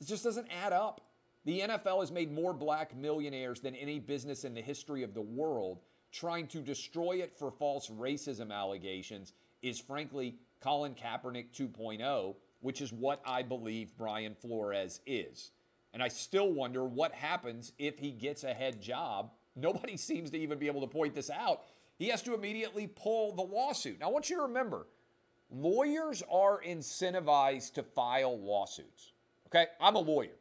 It 0.00 0.06
just 0.06 0.24
doesn't 0.24 0.48
add 0.50 0.72
up. 0.72 1.00
The 1.44 1.60
NFL 1.60 2.00
has 2.00 2.10
made 2.10 2.32
more 2.32 2.52
black 2.52 2.96
millionaires 2.96 3.60
than 3.60 3.74
any 3.76 3.98
business 4.00 4.44
in 4.44 4.54
the 4.54 4.62
history 4.62 5.02
of 5.02 5.14
the 5.14 5.22
world. 5.22 5.80
Trying 6.14 6.46
to 6.48 6.60
destroy 6.60 7.14
it 7.14 7.36
for 7.36 7.50
false 7.50 7.90
racism 7.90 8.52
allegations 8.52 9.32
is 9.62 9.80
frankly 9.80 10.36
Colin 10.60 10.94
Kaepernick 10.94 11.46
2.0, 11.50 12.36
which 12.60 12.80
is 12.80 12.92
what 12.92 13.20
I 13.26 13.42
believe 13.42 13.96
Brian 13.98 14.36
Flores 14.36 15.00
is. 15.06 15.50
And 15.92 16.00
I 16.00 16.06
still 16.06 16.52
wonder 16.52 16.84
what 16.84 17.12
happens 17.12 17.72
if 17.80 17.98
he 17.98 18.12
gets 18.12 18.44
a 18.44 18.54
head 18.54 18.80
job. 18.80 19.32
Nobody 19.56 19.96
seems 19.96 20.30
to 20.30 20.38
even 20.38 20.56
be 20.56 20.68
able 20.68 20.82
to 20.82 20.86
point 20.86 21.16
this 21.16 21.30
out. 21.30 21.62
He 21.98 22.10
has 22.10 22.22
to 22.22 22.34
immediately 22.34 22.86
pull 22.86 23.34
the 23.34 23.42
lawsuit. 23.42 23.98
Now, 23.98 24.06
I 24.06 24.12
want 24.12 24.30
you 24.30 24.36
to 24.36 24.42
remember 24.42 24.86
lawyers 25.50 26.22
are 26.30 26.60
incentivized 26.62 27.74
to 27.74 27.82
file 27.82 28.38
lawsuits. 28.38 29.10
Okay? 29.48 29.66
I'm 29.80 29.96
a 29.96 30.00
lawyer. 30.00 30.36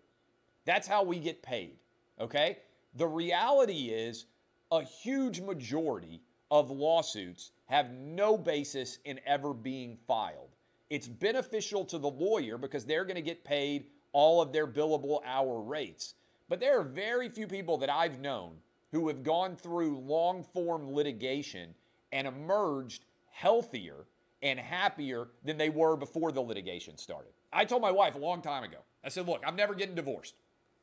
That's 0.65 0.87
how 0.87 1.01
we 1.01 1.17
get 1.17 1.41
paid. 1.41 1.77
Okay? 2.19 2.59
The 2.93 3.07
reality 3.07 3.87
is, 3.89 4.25
a 4.73 4.81
huge 4.83 5.39
majority 5.39 6.19
of 6.49 6.71
lawsuits 6.71 7.51
have 7.65 7.91
no 7.91 8.35
basis 8.35 8.97
in 9.05 9.19
ever 9.23 9.53
being 9.53 9.95
filed. 10.07 10.49
It's 10.89 11.07
beneficial 11.07 11.85
to 11.85 11.99
the 11.99 12.09
lawyer 12.09 12.57
because 12.57 12.83
they're 12.83 13.05
going 13.05 13.15
to 13.15 13.21
get 13.21 13.43
paid 13.43 13.85
all 14.13 14.41
of 14.41 14.51
their 14.51 14.65
billable 14.65 15.19
hour 15.25 15.61
rates. 15.61 16.15
But 16.49 16.59
there 16.59 16.79
are 16.79 16.83
very 16.83 17.29
few 17.29 17.45
people 17.45 17.77
that 17.77 17.89
I've 17.91 18.19
known 18.19 18.53
who 18.91 19.07
have 19.09 19.21
gone 19.21 19.55
through 19.55 19.99
long 19.99 20.43
form 20.43 20.91
litigation 20.91 21.75
and 22.11 22.27
emerged 22.27 23.05
healthier 23.29 24.05
and 24.41 24.59
happier 24.59 25.27
than 25.45 25.57
they 25.57 25.69
were 25.69 25.95
before 25.95 26.31
the 26.31 26.41
litigation 26.41 26.97
started. 26.97 27.31
I 27.51 27.65
told 27.65 27.83
my 27.83 27.91
wife 27.91 28.15
a 28.15 28.19
long 28.19 28.41
time 28.41 28.63
ago, 28.63 28.79
I 29.03 29.09
said, 29.09 29.27
Look, 29.27 29.43
I'm 29.45 29.55
never 29.55 29.75
getting 29.75 29.95
divorced. 29.95 30.33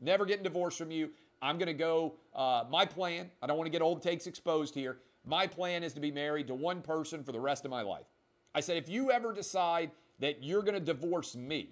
Never 0.01 0.25
getting 0.25 0.45
divorced 0.45 0.79
from 0.79 0.93
you. 0.93 1.11
I'm 1.43 1.59
going 1.59 1.67
to 1.67 1.75
go. 1.75 2.15
Uh, 2.35 2.65
my 2.71 2.85
plan, 2.85 3.31
I 3.43 3.47
don't 3.47 3.57
want 3.57 3.67
to 3.67 3.71
get 3.71 3.83
old 3.83 4.03
takes 4.03 4.27
exposed 4.27 4.75
here. 4.75 4.99
My 5.25 5.47
plan 5.47 5.83
is 5.83 5.93
to 5.95 6.01
be 6.01 6.11
married 6.11 6.47
to 6.49 6.55
one 6.55 6.83
person 6.83 7.23
for 7.23 7.33
the 7.33 7.41
rest 7.41 7.65
of 7.65 7.71
my 7.71 7.83
life. 7.83 8.07
I 8.55 8.61
said, 8.61 8.77
if 8.77 8.89
you 8.89 9.11
ever 9.11 9.33
decide 9.33 9.91
that 10.19 10.43
you're 10.43 10.63
going 10.63 10.75
to 10.75 10.81
divorce 10.81 11.37
me, 11.37 11.71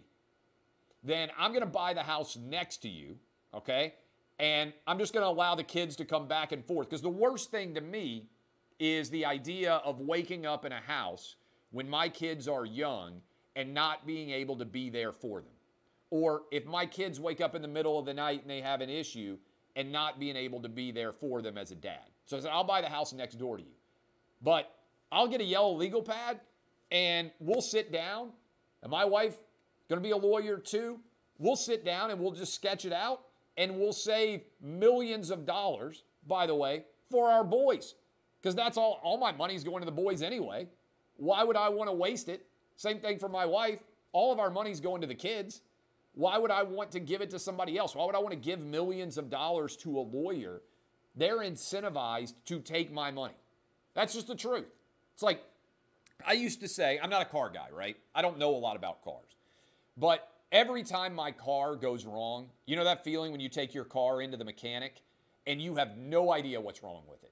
then 1.03 1.31
I'm 1.39 1.51
going 1.51 1.63
to 1.63 1.67
buy 1.67 1.95
the 1.95 2.03
house 2.03 2.37
next 2.37 2.79
to 2.79 2.89
you, 2.89 3.17
okay? 3.55 3.95
And 4.39 4.73
I'm 4.87 4.99
just 4.99 5.13
going 5.13 5.25
to 5.25 5.29
allow 5.29 5.55
the 5.55 5.65
kids 5.65 5.97
to 5.97 6.05
come 6.05 6.29
back 6.29 6.53
and 6.53 6.65
forth. 6.65 6.89
Because 6.89 7.03
the 7.03 7.09
worst 7.09 7.51
thing 7.51 7.75
to 7.75 7.81
me 7.81 8.27
is 8.79 9.11
the 9.11 9.25
idea 9.25 9.75
of 9.77 10.01
waking 10.01 10.47
up 10.47 10.65
in 10.65 10.73
a 10.73 10.81
house 10.81 11.37
when 11.71 11.89
my 11.89 12.09
kids 12.09 12.49
are 12.49 12.65
young 12.65 13.21
and 13.57 13.75
not 13.75 14.07
being 14.07 14.31
able 14.31 14.57
to 14.57 14.65
be 14.65 14.89
there 14.89 15.13
for 15.13 15.41
them. 15.41 15.53
Or 16.11 16.43
if 16.51 16.65
my 16.65 16.87
kids 16.87 17.21
wake 17.21 17.41
up 17.41 17.55
in 17.55 17.63
the 17.63 17.69
middle 17.69 17.99
of 17.99 18.07
the 18.07 18.15
night 18.15 18.43
and 18.43 18.51
they 18.51 18.61
have 18.61 18.81
an 18.81 18.89
issue 18.89 19.37
and 19.79 19.93
not 19.93 20.19
being 20.19 20.35
able 20.35 20.61
to 20.61 20.69
be 20.69 20.91
there 20.91 21.13
for 21.13 21.41
them 21.41 21.57
as 21.57 21.71
a 21.71 21.77
dad. 21.77 22.11
So 22.27 22.37
I 22.37 22.41
said, 22.41 22.51
I'll 22.53 22.65
buy 22.65 22.81
the 22.81 22.89
house 22.89 23.13
next 23.13 23.37
door 23.37 23.57
to 23.57 23.63
you. 23.63 23.71
But 24.43 24.75
I'll 25.13 25.29
get 25.29 25.41
a 25.41 25.45
yellow 25.45 25.73
legal 25.73 26.03
pad 26.03 26.41
and 26.91 27.31
we'll 27.39 27.63
sit 27.63 27.93
down. 27.93 28.31
And 28.83 28.91
my 28.91 29.05
wife, 29.05 29.37
going 29.89 30.03
to 30.03 30.07
be 30.07 30.11
a 30.11 30.17
lawyer 30.17 30.59
too. 30.59 30.99
We'll 31.39 31.57
sit 31.57 31.85
down 31.85 32.11
and 32.11 32.19
we'll 32.21 32.33
just 32.33 32.55
sketch 32.55 32.85
it 32.85 32.93
out 32.93 33.21
and 33.57 33.77
we'll 33.77 33.93
save 33.93 34.43
millions 34.61 35.31
of 35.31 35.47
dollars, 35.47 36.03
by 36.27 36.49
the 36.49 36.57
way, 36.57 36.85
for 37.09 37.31
our 37.31 37.45
boys. 37.45 37.95
Because 38.43 38.57
that's 38.57 38.77
all, 38.77 39.01
all 39.05 39.17
my 39.17 39.31
money's 39.31 39.63
going 39.63 39.81
to 39.81 39.87
the 39.87 39.93
boys 39.93 40.23
anyway. 40.23 40.67
Why 41.19 41.45
would 41.45 41.57
I 41.57 41.69
want 41.69 41.89
to 41.89 41.95
waste 41.95 42.29
it? 42.29 42.47
Same 42.77 42.99
thing 42.99 43.21
for 43.21 43.29
my 43.29 43.47
wife. 43.47 43.79
All 44.13 44.33
of 44.33 44.41
our 44.41 44.51
money's 44.51 44.81
going 44.81 45.03
to 45.03 45.07
the 45.07 45.15
kids. 45.15 45.63
Why 46.19 46.37
would 46.37 46.51
I 46.51 46.65
want 46.65 46.91
to 46.93 47.01
give 47.01 47.21
it 47.21 47.31
to 47.31 47.39
somebody 47.39 47.79
else? 47.79 47.95
Why 47.95 48.05
would 48.05 48.17
I 48.17 48.19
want 48.19 48.33
to 48.33 48.41
give 48.41 48.59
millions 48.59 49.19
of 49.19 49.31
dollars 49.31 49.77
to 49.77 50.01
a 50.01 50.01
lawyer? 50.01 50.63
They're 51.15 51.39
incentivized 51.39 52.35
to 52.47 52.59
take 52.59 52.93
my 52.93 53.13
money. 53.13 53.37
That's 53.95 54.15
just 54.15 54.27
the 54.27 54.35
truth. 54.35 54.67
It's 55.15 55.23
like 55.23 55.41
I 56.27 56.33
used 56.33 56.61
to 56.63 56.67
say, 56.67 56.99
I'm 57.01 57.09
not 57.09 57.23
a 57.23 57.25
car 57.25 57.51
guy, 57.51 57.69
right? 57.73 57.97
I 58.17 58.23
don't 58.23 58.37
know 58.37 58.57
a 58.57 58.59
lot 58.59 58.75
about 58.75 59.05
cars. 59.05 59.37
But 59.97 60.29
every 60.51 60.83
time 60.83 61.15
my 61.15 61.31
car 61.31 61.77
goes 61.77 62.05
wrong, 62.05 62.49
you 62.67 62.75
know 62.75 62.83
that 62.83 63.05
feeling 63.05 63.31
when 63.31 63.41
you 63.41 63.49
take 63.49 63.73
your 63.73 63.85
car 63.85 64.21
into 64.21 64.37
the 64.37 64.45
mechanic 64.45 65.03
and 65.47 65.63
you 65.63 65.77
have 65.77 65.97
no 65.97 66.33
idea 66.33 66.61
what's 66.61 66.83
wrong 66.83 67.03
with 67.09 67.23
it? 67.23 67.28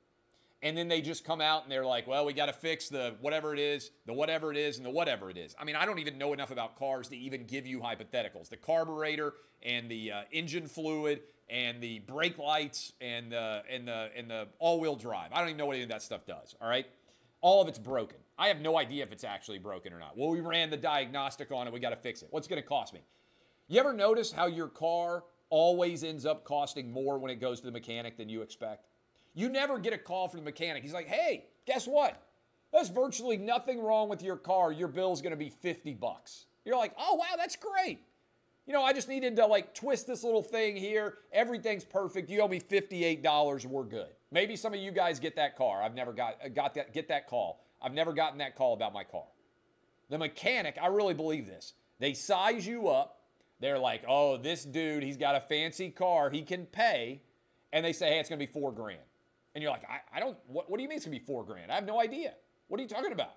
And 0.62 0.76
then 0.76 0.88
they 0.88 1.00
just 1.00 1.24
come 1.24 1.40
out 1.40 1.64
and 1.64 1.72
they're 1.72 1.84
like, 1.84 2.06
well, 2.06 2.24
we 2.24 2.32
got 2.32 2.46
to 2.46 2.52
fix 2.52 2.88
the 2.88 3.14
whatever 3.20 3.52
it 3.52 3.58
is, 3.58 3.90
the 4.06 4.12
whatever 4.12 4.50
it 4.50 4.56
is, 4.56 4.78
and 4.78 4.86
the 4.86 4.90
whatever 4.90 5.30
it 5.30 5.36
is. 5.36 5.54
I 5.58 5.64
mean, 5.64 5.76
I 5.76 5.84
don't 5.84 5.98
even 5.98 6.18
know 6.18 6.32
enough 6.32 6.50
about 6.50 6.78
cars 6.78 7.08
to 7.08 7.16
even 7.16 7.46
give 7.46 7.66
you 7.66 7.80
hypotheticals. 7.80 8.48
The 8.48 8.56
carburetor 8.56 9.34
and 9.62 9.90
the 9.90 10.12
uh, 10.12 10.22
engine 10.32 10.66
fluid 10.66 11.22
and 11.48 11.80
the 11.80 12.00
brake 12.00 12.38
lights 12.38 12.92
and 13.00 13.30
the 13.30 13.62
and 13.70 13.86
the 13.86 14.10
and 14.16 14.30
the 14.30 14.48
all-wheel 14.58 14.96
drive. 14.96 15.30
I 15.32 15.38
don't 15.40 15.48
even 15.48 15.58
know 15.58 15.66
what 15.66 15.74
any 15.74 15.84
of 15.84 15.90
that 15.90 16.02
stuff 16.02 16.26
does. 16.26 16.54
All 16.60 16.68
right, 16.68 16.86
all 17.40 17.62
of 17.62 17.68
it's 17.68 17.78
broken. 17.78 18.18
I 18.38 18.48
have 18.48 18.60
no 18.60 18.78
idea 18.78 19.02
if 19.02 19.12
it's 19.12 19.24
actually 19.24 19.58
broken 19.58 19.92
or 19.92 19.98
not. 19.98 20.16
Well, 20.16 20.30
we 20.30 20.40
ran 20.40 20.70
the 20.70 20.76
diagnostic 20.76 21.50
on 21.52 21.66
it. 21.66 21.72
We 21.72 21.80
got 21.80 21.90
to 21.90 21.96
fix 21.96 22.22
it. 22.22 22.28
What's 22.30 22.48
going 22.48 22.60
to 22.60 22.66
cost 22.66 22.92
me? 22.92 23.00
You 23.68 23.80
ever 23.80 23.92
notice 23.92 24.30
how 24.30 24.46
your 24.46 24.68
car 24.68 25.24
always 25.48 26.04
ends 26.04 26.26
up 26.26 26.44
costing 26.44 26.90
more 26.92 27.18
when 27.18 27.30
it 27.30 27.36
goes 27.36 27.60
to 27.60 27.66
the 27.66 27.72
mechanic 27.72 28.16
than 28.16 28.28
you 28.28 28.42
expect? 28.42 28.86
You 29.36 29.50
never 29.50 29.78
get 29.78 29.92
a 29.92 29.98
call 29.98 30.28
from 30.28 30.40
the 30.40 30.44
mechanic. 30.44 30.82
He's 30.82 30.94
like, 30.94 31.08
hey, 31.08 31.44
guess 31.66 31.86
what? 31.86 32.20
There's 32.72 32.88
virtually 32.88 33.36
nothing 33.36 33.82
wrong 33.82 34.08
with 34.08 34.22
your 34.22 34.36
car. 34.36 34.72
Your 34.72 34.88
bill's 34.88 35.20
to 35.20 35.36
be 35.36 35.50
50 35.50 35.92
bucks. 35.92 36.46
You're 36.64 36.78
like, 36.78 36.94
oh, 36.98 37.14
wow, 37.16 37.36
that's 37.36 37.54
great. 37.54 38.00
You 38.66 38.72
know, 38.72 38.82
I 38.82 38.94
just 38.94 39.10
needed 39.10 39.36
to 39.36 39.46
like 39.46 39.74
twist 39.74 40.06
this 40.06 40.24
little 40.24 40.42
thing 40.42 40.74
here. 40.74 41.18
Everything's 41.32 41.84
perfect. 41.84 42.30
You 42.30 42.40
owe 42.40 42.48
me 42.48 42.60
$58. 42.60 43.66
We're 43.66 43.84
good. 43.84 44.08
Maybe 44.32 44.56
some 44.56 44.72
of 44.72 44.80
you 44.80 44.90
guys 44.90 45.20
get 45.20 45.36
that 45.36 45.54
car. 45.54 45.82
I've 45.82 45.94
never 45.94 46.14
got, 46.14 46.38
uh, 46.42 46.48
got 46.48 46.74
that, 46.74 46.94
get 46.94 47.08
that 47.08 47.28
call. 47.28 47.62
I've 47.80 47.92
never 47.92 48.14
gotten 48.14 48.38
that 48.38 48.56
call 48.56 48.72
about 48.72 48.94
my 48.94 49.04
car. 49.04 49.26
The 50.08 50.16
mechanic, 50.16 50.78
I 50.80 50.86
really 50.86 51.14
believe 51.14 51.46
this. 51.46 51.74
They 52.00 52.14
size 52.14 52.66
you 52.66 52.88
up. 52.88 53.20
They're 53.60 53.78
like, 53.78 54.02
oh, 54.08 54.38
this 54.38 54.64
dude, 54.64 55.02
he's 55.02 55.18
got 55.18 55.36
a 55.36 55.40
fancy 55.40 55.90
car. 55.90 56.30
He 56.30 56.42
can 56.42 56.64
pay. 56.64 57.20
And 57.72 57.84
they 57.84 57.92
say, 57.92 58.08
hey, 58.08 58.18
it's 58.18 58.30
going 58.30 58.40
to 58.40 58.46
be 58.46 58.50
four 58.52 58.72
grand. 58.72 59.00
And 59.56 59.62
you're 59.62 59.72
like, 59.72 59.84
I, 59.88 60.18
I 60.18 60.20
don't, 60.20 60.36
what, 60.48 60.68
what 60.70 60.76
do 60.76 60.82
you 60.82 60.88
mean 60.90 60.96
it's 60.96 61.06
gonna 61.06 61.18
be 61.18 61.24
four 61.24 61.42
grand? 61.42 61.72
I 61.72 61.76
have 61.76 61.86
no 61.86 61.98
idea. 61.98 62.34
What 62.68 62.78
are 62.78 62.82
you 62.82 62.88
talking 62.90 63.10
about? 63.10 63.36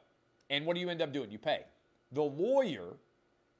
And 0.49 0.65
what 0.65 0.73
do 0.73 0.81
you 0.81 0.89
end 0.89 1.01
up 1.01 1.13
doing? 1.13 1.31
You 1.31 1.39
pay. 1.39 1.61
The 2.11 2.21
lawyer 2.21 2.97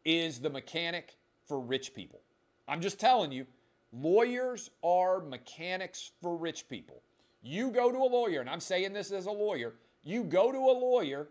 is 0.04 0.42
the 0.42 0.50
mechanic 0.50 1.16
for 1.48 1.62
rich 1.62 1.94
people. 1.94 2.20
I'm 2.68 2.82
just 2.82 3.00
telling 3.00 3.32
you, 3.32 3.46
lawyers 3.94 4.72
are 4.84 5.22
mechanics 5.22 6.12
for 6.22 6.36
rich 6.36 6.68
people. 6.68 7.02
You 7.42 7.72
go 7.72 7.94
to 7.94 7.98
a 7.98 8.10
lawyer, 8.10 8.42
and 8.42 8.50
I'm 8.50 8.60
saying 8.60 8.92
this 8.92 9.14
as 9.14 9.26
a 9.26 9.32
lawyer, 9.32 9.76
you 10.04 10.26
go 10.26 10.52
to 10.52 10.58
a 10.58 10.76
lawyer, 10.78 11.30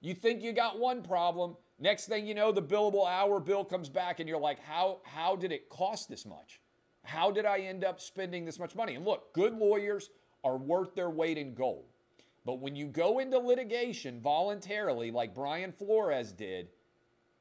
you 0.00 0.14
think 0.14 0.42
you 0.42 0.54
got 0.54 0.78
one 0.78 1.02
problem, 1.02 1.58
next 1.78 2.06
thing 2.06 2.26
you 2.26 2.34
know, 2.34 2.52
the 2.52 2.62
billable 2.62 3.06
hour 3.06 3.38
bill 3.38 3.66
comes 3.66 3.90
back, 3.90 4.18
and 4.18 4.26
you're 4.26 4.40
like, 4.40 4.60
how, 4.60 5.00
how 5.04 5.36
did 5.36 5.52
it 5.52 5.68
cost 5.68 6.08
this 6.08 6.24
much? 6.24 6.58
How 7.02 7.30
did 7.30 7.44
I 7.44 7.58
end 7.58 7.84
up 7.84 8.00
spending 8.00 8.46
this 8.46 8.58
much 8.58 8.74
money? 8.74 8.94
And 8.94 9.04
look, 9.04 9.34
good 9.34 9.52
lawyers 9.52 10.08
are 10.44 10.56
worth 10.56 10.94
their 10.94 11.10
weight 11.10 11.38
in 11.38 11.54
gold. 11.54 11.86
But 12.44 12.60
when 12.60 12.76
you 12.76 12.86
go 12.86 13.18
into 13.18 13.38
litigation 13.38 14.20
voluntarily, 14.20 15.10
like 15.10 15.34
Brian 15.34 15.72
Flores 15.72 16.30
did, 16.30 16.68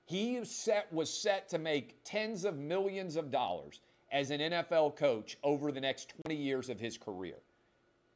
he 0.05 0.43
set, 0.45 0.91
was 0.91 1.13
set 1.13 1.49
to 1.49 1.59
make 1.59 2.03
tens 2.03 2.45
of 2.45 2.57
millions 2.57 3.15
of 3.15 3.29
dollars 3.29 3.81
as 4.11 4.31
an 4.31 4.39
NFL 4.39 4.95
coach 4.95 5.37
over 5.43 5.71
the 5.71 5.81
next 5.81 6.13
20 6.25 6.35
years 6.41 6.69
of 6.69 6.79
his 6.79 6.97
career. 6.97 7.35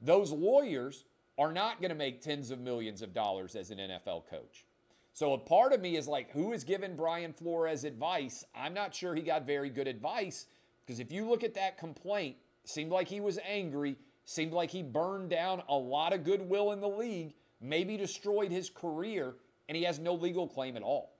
Those 0.01 0.32
lawyers 0.32 1.03
are 1.38 1.51
not 1.51 1.82
going 1.82 1.89
to 1.89 1.96
make 1.96 2.22
tens 2.22 2.51
of 2.51 2.60
millions 2.60 3.01
of 3.01 3.13
dollars 3.13 3.56
as 3.56 3.72
an 3.72 3.77
NFL 3.77 4.27
coach. 4.29 4.65
So 5.13 5.34
a 5.34 5.38
part 5.38 5.74
of 5.74 5.82
me 5.82 5.98
is 5.98 6.08
like, 6.08 6.32
who 6.32 6.53
is 6.53 6.63
giving 6.63 6.96
Brian 6.96 7.34
Flores 7.34 7.84
advice? 7.84 8.46
I'm 8.56 8.74
not 8.74 8.94
sure 8.94 9.15
he 9.15 9.22
got 9.22 9.46
very 9.46 9.70
good 9.70 9.88
advice 9.88 10.46
because 10.86 11.00
if 11.00 11.12
you 11.12 11.27
look 11.27 11.44
at 11.44 11.56
that 11.56 11.77
complaint, 11.77 12.38
seemed 12.63 12.91
like 12.91 13.08
he 13.08 13.20
was 13.20 13.39
angry 13.48 13.96
Seemed 14.30 14.52
like 14.52 14.72
he 14.72 14.84
burned 14.84 15.30
down 15.30 15.64
a 15.70 15.76
lot 15.78 16.12
of 16.12 16.26
goodwill 16.26 16.74
in 16.74 16.82
the 16.82 16.90
league, 16.90 17.34
maybe 17.62 17.96
destroyed 17.96 18.52
his 18.52 18.70
career, 18.70 19.36
and 19.70 19.78
he 19.78 19.84
has 19.84 20.00
no 20.00 20.16
legal 20.16 20.50
claim 20.50 20.76
at 20.76 20.84
all. 20.84 21.14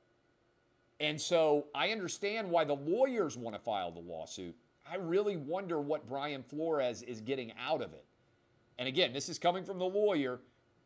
And 1.00 1.20
so 1.20 1.68
I 1.74 1.92
understand 1.92 2.52
why 2.52 2.66
the 2.66 2.76
lawyers 2.76 3.38
want 3.38 3.56
to 3.56 3.62
file 3.62 3.92
the 3.92 4.02
lawsuit. 4.02 4.58
I 4.86 4.98
really 4.98 5.38
wonder 5.38 5.80
what 5.80 6.10
Brian 6.10 6.44
Flores 6.44 7.02
is 7.02 7.22
getting 7.22 7.54
out 7.58 7.82
of 7.82 7.94
it. 7.94 8.04
And 8.78 8.90
again, 8.90 9.14
this 9.14 9.30
is 9.30 9.40
coming 9.40 9.64
from 9.64 9.80
the 9.80 9.86
lawyer. 9.86 10.42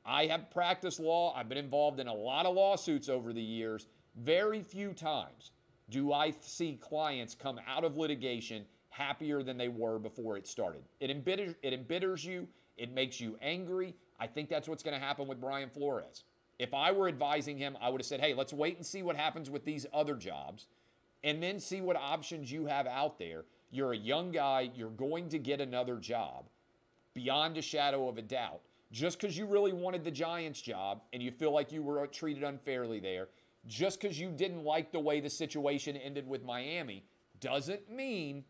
I 0.05 0.27
have 0.27 0.51
practiced 0.51 0.99
law, 0.99 1.33
I've 1.35 1.49
been 1.49 1.57
involved 1.57 1.99
in 1.99 2.07
a 2.07 2.13
lot 2.13 2.45
of 2.45 2.53
lawsuits 2.53 3.09
over 3.09 3.33
the 3.33 3.41
years. 3.41 3.87
Very 4.15 4.61
few 4.61 4.93
times 4.93 5.49
do 5.89 6.13
I 6.13 6.35
see 6.39 6.77
clients 6.79 7.33
come 7.33 7.59
out 7.67 7.83
of 7.83 7.97
litigation 7.97 8.65
happier 8.91 9.41
than 9.41 9.57
they 9.57 9.69
were 9.69 9.97
before 9.97 10.37
it 10.37 10.45
started. 10.45 10.83
It 10.99 11.09
embitters, 11.09 11.55
it 11.63 11.73
embitters 11.73 12.23
you 12.23 12.47
It 12.77 12.93
makes 12.93 13.19
you 13.19 13.37
angry. 13.41 13.95
I 14.19 14.27
think 14.27 14.49
that's 14.49 14.67
what's 14.67 14.83
going 14.83 14.99
to 14.99 15.05
happen 15.05 15.27
with 15.27 15.41
Brian 15.41 15.69
Flores. 15.69 16.23
If 16.59 16.73
I 16.73 16.91
were 16.91 17.07
advising 17.07 17.57
him, 17.57 17.77
I 17.81 17.89
would 17.89 18.01
have 18.01 18.05
said, 18.05 18.21
hey, 18.21 18.33
let's 18.33 18.53
wait 18.53 18.77
and 18.77 18.85
see 18.85 19.03
what 19.03 19.15
happens 19.15 19.49
with 19.49 19.65
these 19.65 19.85
other 19.93 20.15
jobs 20.15 20.67
and 21.23 21.41
then 21.41 21.59
see 21.59 21.81
what 21.81 21.95
options 21.95 22.51
you 22.51 22.65
have 22.65 22.87
out 22.87 23.19
there. 23.19 23.45
You're 23.71 23.93
a 23.93 23.97
young 23.97 24.31
guy, 24.31 24.71
you're 24.75 24.89
going 24.89 25.29
to 25.29 25.39
get 25.39 25.61
another 25.61 25.97
job 25.97 26.45
beyond 27.13 27.57
a 27.57 27.61
shadow 27.61 28.07
of 28.09 28.17
a 28.17 28.21
doubt. 28.21 28.61
Just 28.91 29.19
because 29.19 29.37
you 29.37 29.45
really 29.45 29.73
wanted 29.73 30.03
the 30.03 30.11
Giants 30.11 30.61
job 30.61 31.01
and 31.13 31.21
you 31.23 31.31
feel 31.31 31.51
like 31.51 31.71
you 31.71 31.81
were 31.81 32.05
treated 32.07 32.43
unfairly 32.43 32.99
there, 32.99 33.29
just 33.67 34.01
because 34.01 34.19
you 34.19 34.31
didn't 34.31 34.63
like 34.63 34.91
the 34.91 34.99
way 34.99 35.19
the 35.19 35.29
situation 35.29 35.95
ended 35.95 36.27
with 36.27 36.43
Miami, 36.43 37.05
doesn't 37.39 37.89
mean 37.89 38.43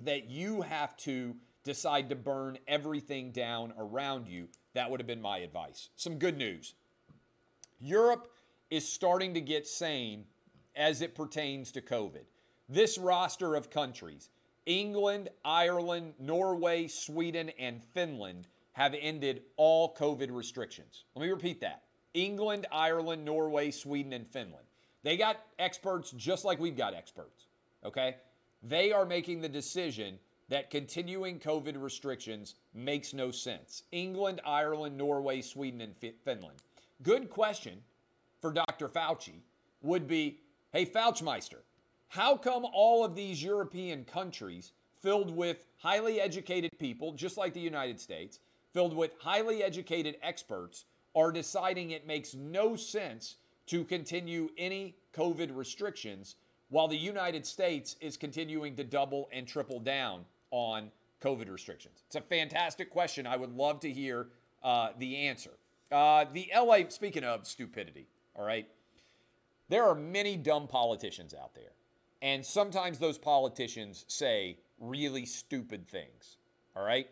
that 0.00 0.28
you 0.28 0.62
have 0.62 0.96
to 0.98 1.36
decide 1.64 2.08
to 2.10 2.16
burn 2.16 2.58
everything 2.68 3.32
down 3.32 3.72
around 3.78 4.28
you. 4.28 4.48
That 4.74 4.90
would 4.90 5.00
have 5.00 5.06
been 5.06 5.22
my 5.22 5.38
advice. 5.38 5.90
Some 5.96 6.18
good 6.18 6.38
news 6.38 6.74
Europe 7.80 8.32
is 8.70 8.88
starting 8.88 9.34
to 9.34 9.40
get 9.40 9.66
sane 9.66 10.24
as 10.74 11.02
it 11.02 11.14
pertains 11.14 11.72
to 11.72 11.80
COVID. 11.80 12.24
This 12.68 12.98
roster 12.98 13.54
of 13.54 13.70
countries, 13.70 14.30
England, 14.66 15.28
Ireland, 15.44 16.14
Norway, 16.18 16.88
Sweden, 16.88 17.50
and 17.58 17.82
Finland, 17.94 18.48
have 18.72 18.94
ended 19.00 19.42
all 19.56 19.94
COVID 19.94 20.30
restrictions. 20.30 21.04
Let 21.14 21.22
me 21.22 21.30
repeat 21.30 21.60
that 21.60 21.82
England, 22.14 22.66
Ireland, 22.72 23.24
Norway, 23.24 23.70
Sweden, 23.70 24.12
and 24.12 24.26
Finland. 24.26 24.66
They 25.02 25.16
got 25.16 25.36
experts 25.58 26.10
just 26.10 26.44
like 26.44 26.58
we've 26.58 26.76
got 26.76 26.94
experts, 26.94 27.46
okay? 27.84 28.16
They 28.68 28.90
are 28.90 29.04
making 29.04 29.40
the 29.42 29.48
decision 29.48 30.18
that 30.48 30.70
continuing 30.70 31.38
COVID 31.38 31.80
restrictions 31.80 32.56
makes 32.74 33.14
no 33.14 33.30
sense. 33.30 33.84
England, 33.92 34.40
Ireland, 34.44 34.96
Norway, 34.96 35.40
Sweden, 35.40 35.80
and 35.80 35.94
Finland. 36.24 36.56
Good 37.02 37.30
question 37.30 37.78
for 38.40 38.52
Dr. 38.52 38.88
Fauci 38.88 39.42
would 39.82 40.08
be 40.08 40.40
hey, 40.72 40.84
Fauchmeister, 40.84 41.60
how 42.08 42.36
come 42.36 42.66
all 42.72 43.04
of 43.04 43.14
these 43.14 43.42
European 43.42 44.04
countries 44.04 44.72
filled 45.00 45.34
with 45.34 45.64
highly 45.78 46.20
educated 46.20 46.70
people, 46.78 47.12
just 47.12 47.36
like 47.36 47.54
the 47.54 47.60
United 47.60 48.00
States, 48.00 48.40
filled 48.72 48.96
with 48.96 49.12
highly 49.20 49.62
educated 49.62 50.16
experts, 50.22 50.86
are 51.14 51.30
deciding 51.30 51.90
it 51.90 52.06
makes 52.06 52.34
no 52.34 52.74
sense 52.74 53.36
to 53.66 53.84
continue 53.84 54.48
any 54.58 54.96
COVID 55.14 55.56
restrictions 55.56 56.36
while 56.68 56.88
the 56.88 56.96
United 56.96 57.46
States 57.46 57.96
is 58.00 58.16
continuing 58.16 58.76
to 58.76 58.84
double 58.84 59.28
and 59.32 59.46
triple 59.46 59.80
down 59.80 60.24
on 60.50 60.90
COVID 61.22 61.50
restrictions? 61.50 62.02
It's 62.06 62.16
a 62.16 62.20
fantastic 62.20 62.90
question. 62.90 63.26
I 63.26 63.36
would 63.36 63.52
love 63.52 63.80
to 63.80 63.90
hear 63.90 64.28
uh, 64.62 64.90
the 64.98 65.16
answer. 65.16 65.50
Uh, 65.90 66.24
the 66.32 66.50
LA, 66.54 66.88
speaking 66.88 67.24
of 67.24 67.46
stupidity, 67.46 68.08
all 68.34 68.44
right, 68.44 68.68
there 69.68 69.84
are 69.84 69.94
many 69.94 70.36
dumb 70.36 70.66
politicians 70.66 71.34
out 71.34 71.54
there. 71.54 71.72
And 72.22 72.44
sometimes 72.44 72.98
those 72.98 73.18
politicians 73.18 74.04
say 74.08 74.58
really 74.80 75.26
stupid 75.26 75.86
things, 75.86 76.38
all 76.74 76.84
right? 76.84 77.08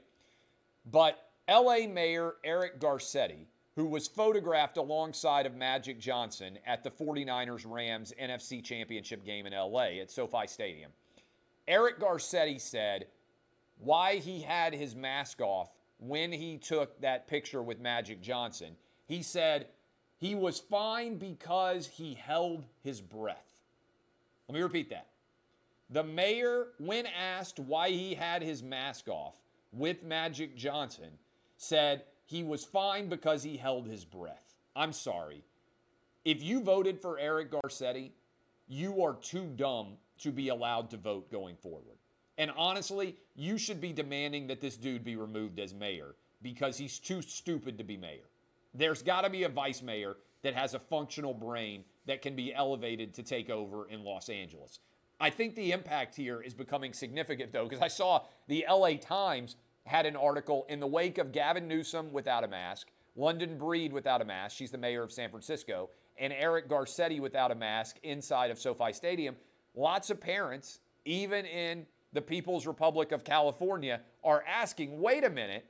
But 0.90 1.30
LA 1.49 1.87
Mayor 1.88 2.34
Eric 2.42 2.80
Garcetti, 2.80 3.46
who 3.76 3.87
was 3.87 4.07
photographed 4.07 4.76
alongside 4.76 5.47
of 5.47 5.57
Magic 5.57 5.99
Johnson 5.99 6.59
at 6.66 6.85
the 6.85 6.90
49ers 6.90 7.64
Rams 7.66 8.12
NFC 8.21 8.62
Championship 8.62 9.25
game 9.25 9.47
in 9.47 9.52
LA 9.52 10.00
at 10.00 10.11
SoFi 10.11 10.47
Stadium. 10.47 10.93
Eric 11.66 11.99
Garcetti 11.99 12.61
said 12.61 13.07
why 13.78 14.16
he 14.16 14.40
had 14.40 14.75
his 14.75 14.95
mask 14.95 15.40
off 15.40 15.71
when 15.99 16.31
he 16.31 16.59
took 16.59 17.00
that 17.00 17.26
picture 17.26 17.62
with 17.62 17.81
Magic 17.81 18.21
Johnson. 18.21 18.76
He 19.07 19.23
said 19.23 19.66
he 20.19 20.35
was 20.35 20.61
fine 20.61 21.16
because 21.16 21.87
he 21.87 22.14
held 22.14 22.64
his 22.83 23.00
breath. 23.00 23.60
Let 24.49 24.54
me 24.54 24.63
repeat 24.63 24.91
that. 24.91 25.08
The 25.91 26.04
mayor, 26.04 26.69
when 26.78 27.06
asked 27.06 27.58
why 27.58 27.91
he 27.91 28.15
had 28.15 28.43
his 28.43 28.63
mask 28.63 29.08
off 29.08 29.34
with 29.73 30.02
Magic 30.02 30.56
Johnson, 30.56 31.10
said 31.56 32.04
he 32.25 32.43
was 32.43 32.65
fine 32.65 33.08
because 33.08 33.43
he 33.43 33.56
held 33.56 33.87
his 33.87 34.04
breath. 34.04 34.54
I'm 34.75 34.93
sorry. 34.93 35.45
If 36.25 36.43
you 36.43 36.63
voted 36.63 37.00
for 37.00 37.19
Eric 37.19 37.50
Garcetti, 37.50 38.10
you 38.67 39.02
are 39.02 39.15
too 39.15 39.47
dumb 39.56 39.99
to 40.19 40.32
be 40.32 40.49
allowed 40.49 40.91
to 40.91 40.97
vote 40.97 41.30
going 41.30 41.56
forward. 41.56 41.99
And 42.39 42.50
honestly, 42.56 43.17
you 43.37 43.58
should 43.58 43.80
be 43.80 43.93
demanding 43.93 44.47
that 44.49 44.60
this 44.60 44.76
dude 44.76 45.04
be 45.04 45.17
removed 45.17 45.60
as 45.60 45.75
mayor 45.75 46.17
because 46.43 46.76
he's 46.76 46.99
too 46.99 47.23
stupid 47.23 47.78
to 47.78 47.84
be 47.84 47.97
mayor. 47.97 48.28
There's 48.75 49.02
got 49.02 49.23
to 49.23 49.30
be 49.30 49.45
a 49.45 49.49
vice 49.49 49.82
mayor 49.82 50.17
that 50.43 50.54
has 50.54 50.75
a 50.75 50.78
functional 50.78 51.32
brain 51.32 51.84
that 52.06 52.23
can 52.23 52.34
be 52.34 52.52
elevated 52.52 53.15
to 53.15 53.23
take 53.23 53.50
over 53.50 53.89
in 53.89 54.02
Los 54.02 54.28
Angeles. 54.28 54.80
I 55.21 55.30
think 55.30 55.54
the 55.54 55.73
impact 55.73 56.17
here 56.17 56.43
is 56.43 56.54
becoming 56.54 56.93
significant, 56.93 57.52
though, 57.52 57.65
because 57.65 57.80
I 57.82 57.89
saw 57.89 58.23
the 58.49 58.65
LA 58.69 58.95
Times 58.97 59.56
had 59.86 60.06
an 60.06 60.16
article 60.16 60.66
in 60.68 60.80
the 60.80 60.86
wake 60.86 61.18
of 61.18 61.32
Gavin 61.32 61.68
Newsom 61.68 62.12
without 62.12 62.44
a 62.44 62.49
mask, 62.49 62.88
London 63.16 63.58
Breed 63.58 63.92
without 63.92 64.23
a 64.23 64.25
mask, 64.25 64.56
she's 64.56 64.70
the 64.70 64.78
mayor 64.78 65.02
of 65.02 65.12
San 65.12 65.30
Francisco, 65.30 65.90
and 66.18 66.32
Eric 66.32 66.68
Garcetti 66.68 67.20
without 67.20 67.50
a 67.50 67.54
mask 67.54 67.99
inside 68.02 68.50
of 68.50 68.58
SoFi 68.58 68.92
Stadium. 68.92 69.36
Lots 69.75 70.10
of 70.10 70.20
parents, 70.20 70.80
even 71.04 71.44
in 71.44 71.86
the 72.12 72.23
People's 72.23 72.66
Republic 72.66 73.12
of 73.12 73.25
California, 73.25 74.00
are 74.23 74.44
asking 74.49 75.00
wait 75.00 75.25
a 75.25 75.30
minute, 75.30 75.66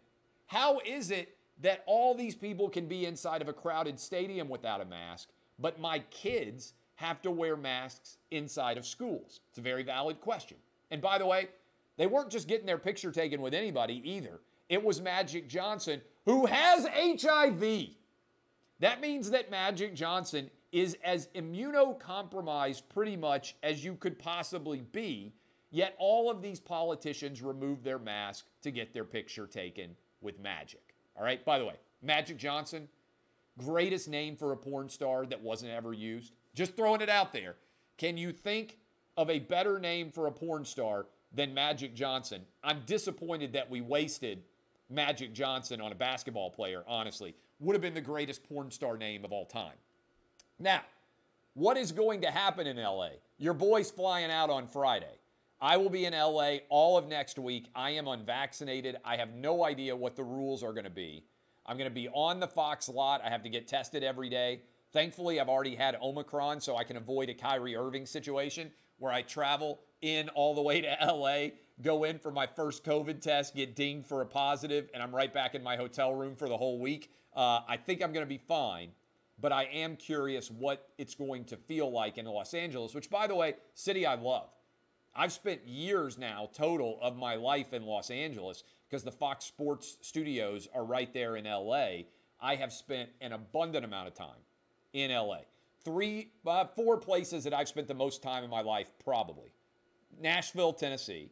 how 0.47 0.79
is 0.85 1.11
it 1.11 1.37
that 1.61 1.83
all 1.87 2.15
these 2.15 2.35
people 2.35 2.69
can 2.69 2.87
be 2.87 3.07
inside 3.07 3.41
of 3.43 3.49
a 3.49 3.53
crowded 3.53 3.99
stadium 3.99 4.49
without 4.49 4.81
a 4.81 4.85
mask, 4.85 5.29
but 5.59 5.81
my 5.81 6.01
kids 6.11 6.75
have 6.97 7.23
to 7.23 7.31
wear 7.31 7.57
masks 7.57 8.19
inside 8.31 8.77
of 8.77 8.87
schools? 8.87 9.41
It's 9.51 9.59
a 9.59 9.63
very 9.63 9.83
valid 9.83 10.21
question. 10.21 10.59
And 10.91 11.01
by 11.01 11.19
the 11.19 11.27
way, 11.27 11.49
they 11.97 12.07
weren't 12.07 12.31
just 12.31 12.49
getting 12.49 12.67
their 12.67 12.79
picture 12.79 13.13
taken 13.13 13.41
with 13.41 13.55
anybody 13.55 14.03
either. 14.05 14.41
It 14.69 14.83
was 14.83 15.01
Magic 15.01 15.49
Johnson, 15.49 16.01
who 16.25 16.47
has 16.47 16.87
HIV. 16.87 17.89
That 18.81 19.01
means 19.01 19.31
that 19.31 19.51
Magic 19.51 19.95
Johnson 19.95 20.51
is 20.73 20.97
as 21.05 21.29
immunocompromised 21.37 22.83
pretty 22.89 23.17
much 23.17 23.55
as 23.63 23.85
you 23.85 23.95
could 23.95 24.19
possibly 24.19 24.81
be, 24.81 25.33
yet 25.71 25.95
all 25.99 26.31
of 26.31 26.43
these 26.43 26.59
politicians 26.59 27.43
remove 27.43 27.85
their 27.85 27.99
mask 27.99 28.47
to 28.63 28.71
get 28.71 28.93
their 28.93 29.05
picture 29.05 29.47
taken 29.47 29.95
with 30.21 30.41
Magic. 30.41 30.95
All 31.17 31.25
right, 31.25 31.45
by 31.45 31.59
the 31.59 31.65
way, 31.65 31.77
Magic 32.03 32.37
Johnson, 32.37 32.89
greatest 33.59 34.09
name 34.09 34.37
for 34.37 34.53
a 34.53 34.57
porn 34.57 34.89
star 34.89 35.27
that 35.27 35.41
wasn't 35.41 35.71
ever 35.71 35.93
used. 35.93 36.33
Just 36.55 36.77
throwing 36.77 37.01
it 37.01 37.09
out 37.09 37.33
there. 37.33 37.55
Can 37.97 38.17
you 38.17 38.33
think 38.33 38.79
of 39.17 39.31
a 39.31 39.39
better 39.39 39.79
name 39.79 40.11
for 40.11 40.27
a 40.27 40.33
porn 40.33 40.65
star 40.65 41.07
than 41.35 41.55
Magic 41.55 41.95
Johnson? 41.95 42.43
I'm 42.63 42.83
disappointed 42.87 43.53
that 43.55 43.71
we 43.71 43.81
wasted 43.81 44.43
Magic 44.91 45.33
Johnson 45.33 45.81
on 45.81 45.93
a 45.93 45.95
basketball 45.95 46.51
player, 46.51 46.83
honestly. 46.87 47.35
Would 47.61 47.75
have 47.75 47.83
been 47.83 47.95
the 47.95 48.01
greatest 48.01 48.45
porn 48.45 48.71
star 48.71 48.97
name 48.97 49.25
of 49.25 49.33
all 49.33 49.47
time. 49.47 49.77
Now, 50.59 50.83
what 51.55 51.77
is 51.77 51.93
going 51.93 52.21
to 52.23 52.31
happen 52.31 52.67
in 52.67 52.77
LA? 52.77 53.11
Your 53.39 53.55
boy's 53.55 53.91
flying 53.91 54.31
out 54.31 54.51
on 54.51 54.67
Friday. 54.67 55.19
I 55.61 55.77
will 55.77 55.91
be 55.91 56.05
in 56.05 56.13
LA 56.13 56.57
all 56.69 56.99
of 56.99 57.09
next 57.09 57.39
week. 57.39 57.69
I 57.75 57.91
am 57.91 58.09
unvaccinated. 58.09 58.97
I 59.05 59.17
have 59.17 59.33
no 59.35 59.65
idea 59.65 59.97
what 59.97 60.17
the 60.17 60.25
rules 60.25 60.63
are 60.63 60.73
going 60.73 60.85
to 60.85 60.91
be. 60.91 61.25
I'm 61.67 61.79
going 61.79 61.89
to 61.89 61.95
be 61.95 62.09
on 62.09 62.41
the 62.41 62.47
Fox 62.47 62.89
lot. 62.89 63.23
I 63.25 63.31
have 63.31 63.43
to 63.45 63.49
get 63.49 63.67
tested 63.67 64.03
every 64.03 64.29
day. 64.29 64.61
Thankfully, 64.93 65.41
I've 65.41 65.49
already 65.49 65.75
had 65.75 65.97
Omicron, 66.01 66.61
so 66.61 66.77
I 66.77 66.85
can 66.85 66.97
avoid 66.97 67.31
a 67.31 67.35
Kyrie 67.35 67.77
Irving 67.77 68.05
situation 68.07 68.71
where 68.99 69.13
I 69.13 69.23
travel 69.23 69.81
in 70.05 70.29
all 70.31 70.55
the 70.55 70.61
way 70.61 70.83
to 70.83 70.97
LA, 71.07 71.47
go 71.83 72.05
in 72.05 72.19
for 72.19 72.31
my 72.31 72.47
first 72.47 72.85
COVID 72.85 73.21
test, 73.21 73.57
get 73.57 73.75
dinged 73.75 74.07
for 74.07 74.21
a 74.21 74.27
positive, 74.27 74.89
and 74.93 75.03
I'm 75.03 75.15
right 75.15 75.33
back 75.33 75.55
in 75.55 75.63
my 75.63 75.77
hotel 75.77 76.15
room 76.15 76.37
for 76.37 76.49
the 76.49 76.57
whole 76.57 76.79
week. 76.79 77.11
Uh, 77.35 77.61
I 77.67 77.79
think 77.79 78.03
I'm 78.03 78.13
going 78.13 78.25
to 78.25 78.29
be 78.29 78.39
fine, 78.39 78.91
but 79.41 79.51
I 79.51 79.65
am 79.65 79.97
curious 79.97 80.51
what 80.51 80.91
it's 80.99 81.15
going 81.15 81.45
to 81.47 81.57
feel 81.57 81.91
like 81.91 82.19
in 82.19 82.27
Los 82.27 82.53
Angeles, 82.53 82.95
which, 82.95 83.09
by 83.09 83.27
the 83.27 83.35
way, 83.35 83.55
city 83.73 84.05
I 84.05 84.15
love. 84.15 84.51
I've 85.17 85.33
spent 85.33 85.67
years 85.67 86.19
now 86.19 86.51
total 86.53 86.99
of 87.01 87.17
my 87.17 87.37
life 87.37 87.73
in 87.73 87.85
Los 87.85 88.11
Angeles 88.11 88.63
because 88.89 89.05
the 89.05 89.13
Fox 89.13 89.47
Sports 89.47 89.97
studios 90.03 90.69
are 90.75 90.85
right 90.85 91.13
there 91.15 91.37
in 91.37 91.45
LA. 91.45 92.03
I 92.41 92.57
have 92.57 92.73
spent 92.73 93.09
an 93.23 93.33
abundant 93.33 93.85
amount 93.85 94.09
of 94.09 94.15
time 94.15 94.43
in 94.93 95.11
LA. 95.11 95.39
Three, 95.83 96.31
uh, 96.47 96.67
four 96.77 96.99
places 96.99 97.45
that 97.45 97.55
I've 97.55 97.69
spent 97.69 97.89
the 97.89 97.95
most 97.95 98.23
time 98.23 98.45
in 98.45 98.51
my 98.51 98.61
life, 98.61 98.91
probably 99.03 99.54
Nashville, 100.21 100.73
Tennessee, 100.73 101.31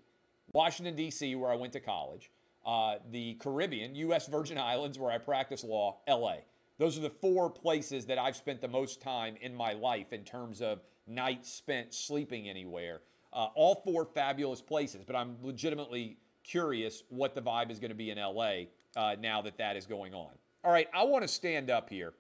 Washington, 0.52 0.94
D.C., 0.96 1.34
where 1.34 1.50
I 1.50 1.56
went 1.56 1.72
to 1.72 1.80
college, 1.80 2.30
uh, 2.66 2.96
the 3.10 3.34
Caribbean, 3.34 3.94
U.S. 3.96 4.26
Virgin 4.28 4.58
Islands, 4.58 4.98
where 4.98 5.10
I 5.10 5.18
practice 5.18 5.64
law, 5.64 5.98
LA. 6.08 6.36
Those 6.78 6.98
are 6.98 7.00
the 7.00 7.10
four 7.10 7.50
places 7.50 8.06
that 8.06 8.18
I've 8.18 8.36
spent 8.36 8.60
the 8.60 8.68
most 8.68 9.00
time 9.00 9.36
in 9.40 9.54
my 9.54 9.72
life 9.72 10.12
in 10.12 10.24
terms 10.24 10.60
of 10.60 10.80
nights 11.06 11.52
spent 11.52 11.94
sleeping 11.94 12.48
anywhere. 12.48 13.00
Uh, 13.32 13.48
all 13.54 13.82
four 13.84 14.04
fabulous 14.04 14.60
places, 14.60 15.04
but 15.06 15.16
I'm 15.16 15.36
legitimately 15.42 16.18
curious 16.44 17.02
what 17.08 17.34
the 17.34 17.40
vibe 17.40 17.70
is 17.70 17.78
going 17.78 17.90
to 17.90 17.96
be 17.96 18.10
in 18.10 18.18
LA 18.18 18.64
uh, 18.96 19.16
now 19.18 19.40
that 19.42 19.58
that 19.58 19.76
is 19.76 19.86
going 19.86 20.12
on. 20.12 20.30
All 20.64 20.72
right, 20.72 20.88
I 20.92 21.04
want 21.04 21.22
to 21.22 21.28
stand 21.28 21.70
up 21.70 21.88
here. 21.88 22.12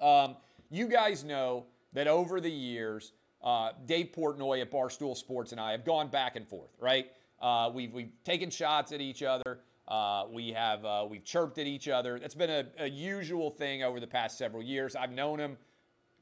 Um, 0.00 0.36
you 0.70 0.88
guys 0.88 1.24
know 1.24 1.66
that 1.92 2.06
over 2.06 2.40
the 2.40 2.50
years, 2.50 3.12
uh, 3.42 3.70
Dave 3.86 4.10
Portnoy 4.16 4.60
at 4.60 4.70
Barstool 4.70 5.16
Sports 5.16 5.52
and 5.52 5.60
I 5.60 5.72
have 5.72 5.84
gone 5.84 6.08
back 6.08 6.36
and 6.36 6.46
forth, 6.48 6.70
right? 6.80 7.06
Uh, 7.40 7.70
we've, 7.72 7.92
we've 7.92 8.12
taken 8.24 8.50
shots 8.50 8.92
at 8.92 9.00
each 9.00 9.22
other. 9.22 9.60
Uh, 9.88 10.24
we 10.32 10.50
have 10.50 10.84
uh, 10.84 11.06
we've 11.08 11.24
chirped 11.24 11.58
at 11.58 11.66
each 11.66 11.88
other. 11.88 12.18
That's 12.18 12.34
been 12.34 12.50
a, 12.50 12.64
a, 12.78 12.88
usual 12.88 13.50
thing 13.50 13.84
over 13.84 14.00
the 14.00 14.06
past 14.06 14.36
several 14.36 14.62
years. 14.62 14.96
I've 14.96 15.12
known 15.12 15.38
him, 15.38 15.56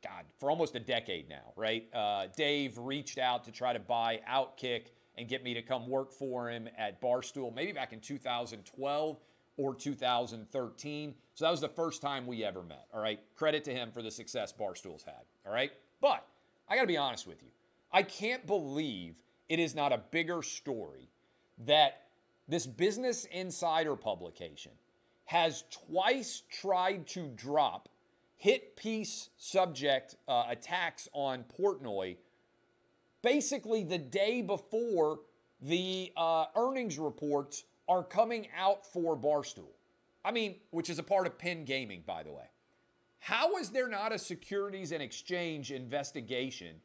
God, 0.02 0.24
for 0.38 0.50
almost 0.50 0.74
a 0.74 0.80
decade 0.80 1.30
now, 1.30 1.52
right? 1.56 1.88
Uh, 1.94 2.26
Dave 2.36 2.76
reached 2.76 3.18
out 3.18 3.42
to 3.44 3.52
try 3.52 3.72
to 3.72 3.78
buy 3.78 4.20
Outkick 4.30 4.88
and 5.16 5.28
get 5.28 5.42
me 5.42 5.54
to 5.54 5.62
come 5.62 5.88
work 5.88 6.12
for 6.12 6.50
him 6.50 6.68
at 6.76 7.00
Barstool, 7.00 7.54
maybe 7.54 7.72
back 7.72 7.94
in 7.94 8.00
2012 8.00 9.18
or 9.56 9.74
2013. 9.74 11.14
So 11.34 11.44
that 11.44 11.50
was 11.50 11.60
the 11.60 11.68
first 11.68 12.02
time 12.02 12.26
we 12.26 12.44
ever 12.44 12.62
met. 12.62 12.86
All 12.92 13.00
right, 13.00 13.20
credit 13.34 13.64
to 13.64 13.72
him 13.72 13.92
for 13.92 14.02
the 14.02 14.10
success 14.10 14.52
Barstool's 14.52 15.04
had. 15.04 15.24
All 15.46 15.52
right, 15.54 15.72
but 16.02 16.26
I 16.68 16.76
got 16.76 16.82
to 16.82 16.86
be 16.86 16.96
honest 16.96 17.26
with 17.26 17.42
you. 17.42 17.48
I 17.92 18.02
can't 18.02 18.46
believe 18.46 19.20
it 19.48 19.58
is 19.58 19.74
not 19.74 19.92
a 19.92 19.98
bigger 19.98 20.42
story 20.42 21.08
that 21.66 22.02
this 22.48 22.66
Business 22.66 23.26
Insider 23.26 23.96
publication 23.96 24.72
has 25.26 25.64
twice 25.70 26.42
tried 26.50 27.06
to 27.08 27.28
drop 27.36 27.88
hit 28.36 28.76
piece 28.76 29.30
subject 29.38 30.16
uh, 30.28 30.44
attacks 30.48 31.08
on 31.12 31.44
Portnoy 31.58 32.16
basically 33.24 33.82
the 33.82 33.98
day 33.98 34.42
before 34.42 35.20
the 35.62 36.12
uh, 36.16 36.44
earnings 36.54 36.98
reports 36.98 37.64
are 37.88 38.04
coming 38.04 38.48
out 38.56 38.84
for 38.86 39.16
Barstool. 39.16 39.72
I 40.24 40.30
mean, 40.30 40.56
which 40.70 40.90
is 40.90 40.98
a 40.98 41.02
part 41.02 41.26
of 41.26 41.38
Penn 41.38 41.64
Gaming, 41.64 42.02
by 42.06 42.22
the 42.22 42.30
way. 42.30 42.44
How 43.24 43.56
is 43.56 43.70
there 43.70 43.88
not 43.88 44.12
a 44.12 44.18
Securities 44.18 44.92
and 44.92 45.02
Exchange 45.02 45.72
investigation 45.72 46.76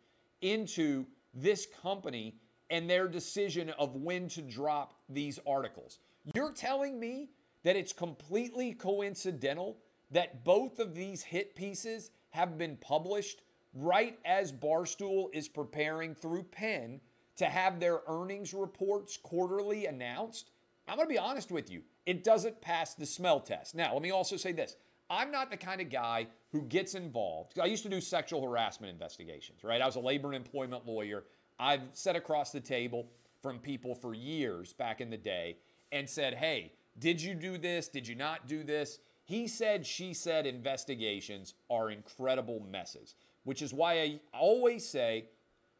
into 0.41 1.06
this 1.34 1.67
company 1.82 2.38
and 2.69 2.89
their 2.89 3.10
decision 3.10 3.71
of 3.71 3.97
when 3.97 4.30
to 4.30 4.41
drop 4.41 4.93
these 5.10 5.38
articles? 5.45 5.99
You're 6.34 6.54
telling 6.54 6.97
me 6.97 7.32
that 7.63 7.75
it's 7.75 7.91
completely 7.91 8.71
coincidental 8.71 9.80
that 10.12 10.45
both 10.45 10.80
of 10.80 10.95
these 10.95 11.23
hit 11.23 11.58
pieces 11.58 12.12
have 12.30 12.58
been 12.58 12.78
published 12.78 13.41
right 13.73 14.17
as 14.23 14.54
Barstool 14.54 15.28
is 15.34 15.49
preparing 15.49 16.15
through 16.15 16.43
Penn 16.43 17.02
to 17.36 17.47
have 17.47 17.82
their 17.82 17.99
earnings 18.08 18.54
reports 18.54 19.17
quarterly 19.17 19.88
announced? 19.88 20.52
I'm 20.88 20.95
going 20.95 21.06
to 21.06 21.13
be 21.13 21.19
honest 21.19 21.52
with 21.52 21.69
you, 21.69 21.84
it 22.06 22.23
doesn't 22.23 22.62
pass 22.62 22.93
the 22.93 23.06
smell 23.06 23.41
test. 23.41 23.75
Now, 23.75 23.91
let 23.91 24.02
me 24.02 24.12
also 24.12 24.38
say 24.38 24.54
this 24.54 24.78
I'm 25.10 25.32
not 25.32 25.50
the 25.50 25.58
kind 25.58 25.82
of 25.82 25.89
guy 25.89 26.28
who 26.52 26.62
gets 26.63 26.95
involved. 26.95 27.60
I 27.60 27.65
used 27.65 27.84
to 27.84 27.89
do 27.89 28.02
sexual 28.02 28.43
harassment 28.43 28.91
investigations, 28.91 29.63
right? 29.63 29.82
I 29.82 29.86
was 29.86 29.95
a 29.95 30.02
labor 30.02 30.28
and 30.28 30.36
employment 30.36 30.86
lawyer. 30.86 31.24
I've 31.60 31.82
sat 31.93 32.15
across 32.15 32.52
the 32.52 32.60
table 32.60 33.08
from 33.41 33.60
people 33.60 33.95
for 33.95 34.13
years 34.13 34.74
back 34.74 35.02
in 35.02 35.10
the 35.10 35.17
day 35.17 35.58
and 35.91 36.10
said, 36.10 36.36
hey, 36.36 36.74
did 36.98 37.22
you 37.22 37.34
do 37.34 37.58
this? 37.58 37.88
Did 37.88 38.08
you 38.08 38.15
not 38.15 38.48
do 38.48 38.63
this? 38.63 39.00
He 39.26 39.48
said, 39.48 39.86
she 39.86 40.13
said 40.13 40.45
investigations 40.45 41.54
are 41.69 41.91
incredible 41.91 42.65
messes, 42.72 43.15
which 43.43 43.62
is 43.62 43.74
why 43.74 44.02
I 44.02 44.19
always 44.34 44.88
say 44.88 45.26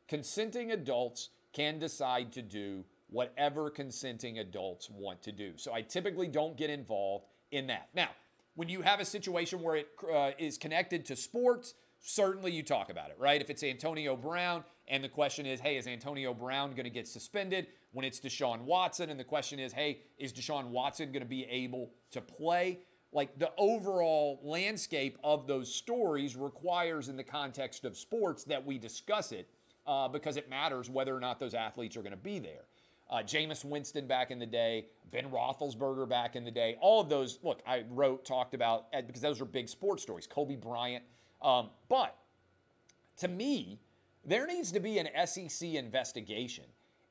consenting 0.08 0.72
adults 0.72 1.30
can 1.54 1.80
decide 1.80 2.32
to 2.34 2.42
do 2.42 2.86
whatever 3.10 3.70
consenting 3.70 4.40
adults 4.40 4.90
want 4.90 5.22
to 5.24 5.32
do. 5.32 5.54
So 5.56 5.74
I 5.74 5.82
typically 5.82 6.28
don't 6.28 6.56
get 6.58 6.70
involved 6.70 7.26
in 7.52 7.68
that. 7.68 7.90
Now, 7.96 8.10
when 8.60 8.68
you 8.68 8.82
have 8.82 9.00
a 9.00 9.06
situation 9.06 9.62
where 9.62 9.78
it 9.78 9.88
uh, 10.14 10.32
is 10.38 10.58
connected 10.58 11.06
to 11.06 11.16
sports, 11.16 11.76
certainly 12.02 12.52
you 12.52 12.62
talk 12.62 12.90
about 12.90 13.10
it, 13.10 13.16
right? 13.18 13.40
If 13.40 13.50
it's 13.50 13.64
Antonio 13.64 14.18
Brown 14.18 14.66
and 14.90 15.02
the 15.02 15.08
question 15.08 15.46
is, 15.46 15.62
hey, 15.62 15.78
is 15.78 15.88
Antonio 15.88 16.34
Brown 16.34 16.72
going 16.72 16.84
to 16.84 16.90
get 16.90 17.08
suspended? 17.08 17.68
When 17.94 18.04
it's 18.04 18.20
Deshaun 18.20 18.64
Watson 18.64 19.12
and 19.12 19.18
the 19.18 19.24
question 19.24 19.60
is, 19.60 19.72
hey, 19.72 20.02
is 20.18 20.34
Deshaun 20.34 20.72
Watson 20.72 21.14
going 21.14 21.24
to 21.24 21.30
be 21.30 21.46
able 21.46 21.92
to 22.12 22.20
play? 22.20 22.80
Like 23.14 23.40
the 23.40 23.50
overall 23.58 24.42
landscape 24.44 25.18
of 25.24 25.48
those 25.48 25.74
stories 25.74 26.36
requires, 26.36 27.08
in 27.08 27.16
the 27.16 27.24
context 27.24 27.86
of 27.86 27.96
sports, 27.96 28.44
that 28.44 28.66
we 28.66 28.78
discuss 28.78 29.32
it 29.32 29.48
uh, 29.88 30.10
because 30.10 30.36
it 30.36 30.50
matters 30.50 30.90
whether 30.90 31.16
or 31.16 31.22
not 31.22 31.40
those 31.40 31.54
athletes 31.54 31.96
are 31.96 32.02
going 32.02 32.12
to 32.12 32.18
be 32.18 32.40
there 32.40 32.66
uh, 33.10 33.18
Jameis 33.18 33.66
Winston 33.66 34.08
back 34.08 34.32
in 34.32 34.40
the 34.40 34.46
day, 34.46 34.88
Ben 35.12 35.30
Roethlisberger 35.30 36.08
back 36.08 36.36
in 36.36 36.44
the 36.44 36.52
day. 36.52 36.78
All 36.80 37.02
of 37.02 37.10
those, 37.10 37.40
look, 37.44 37.62
I 37.66 37.84
wrote, 37.90 38.26
talked 38.26 38.54
about, 38.54 38.88
uh, 38.94 39.02
because 39.02 39.22
those 39.22 39.42
are 39.42 39.46
big 39.46 39.68
sports 39.68 40.04
stories, 40.04 40.28
Kobe 40.28 40.56
Bryant. 40.56 41.04
Um, 41.42 41.70
but 41.88 42.16
to 43.18 43.28
me, 43.28 43.80
there 44.26 44.46
needs 44.46 44.72
to 44.74 44.80
be 44.80 45.00
an 45.00 45.08
SEC 45.26 45.70
investigation 45.70 46.66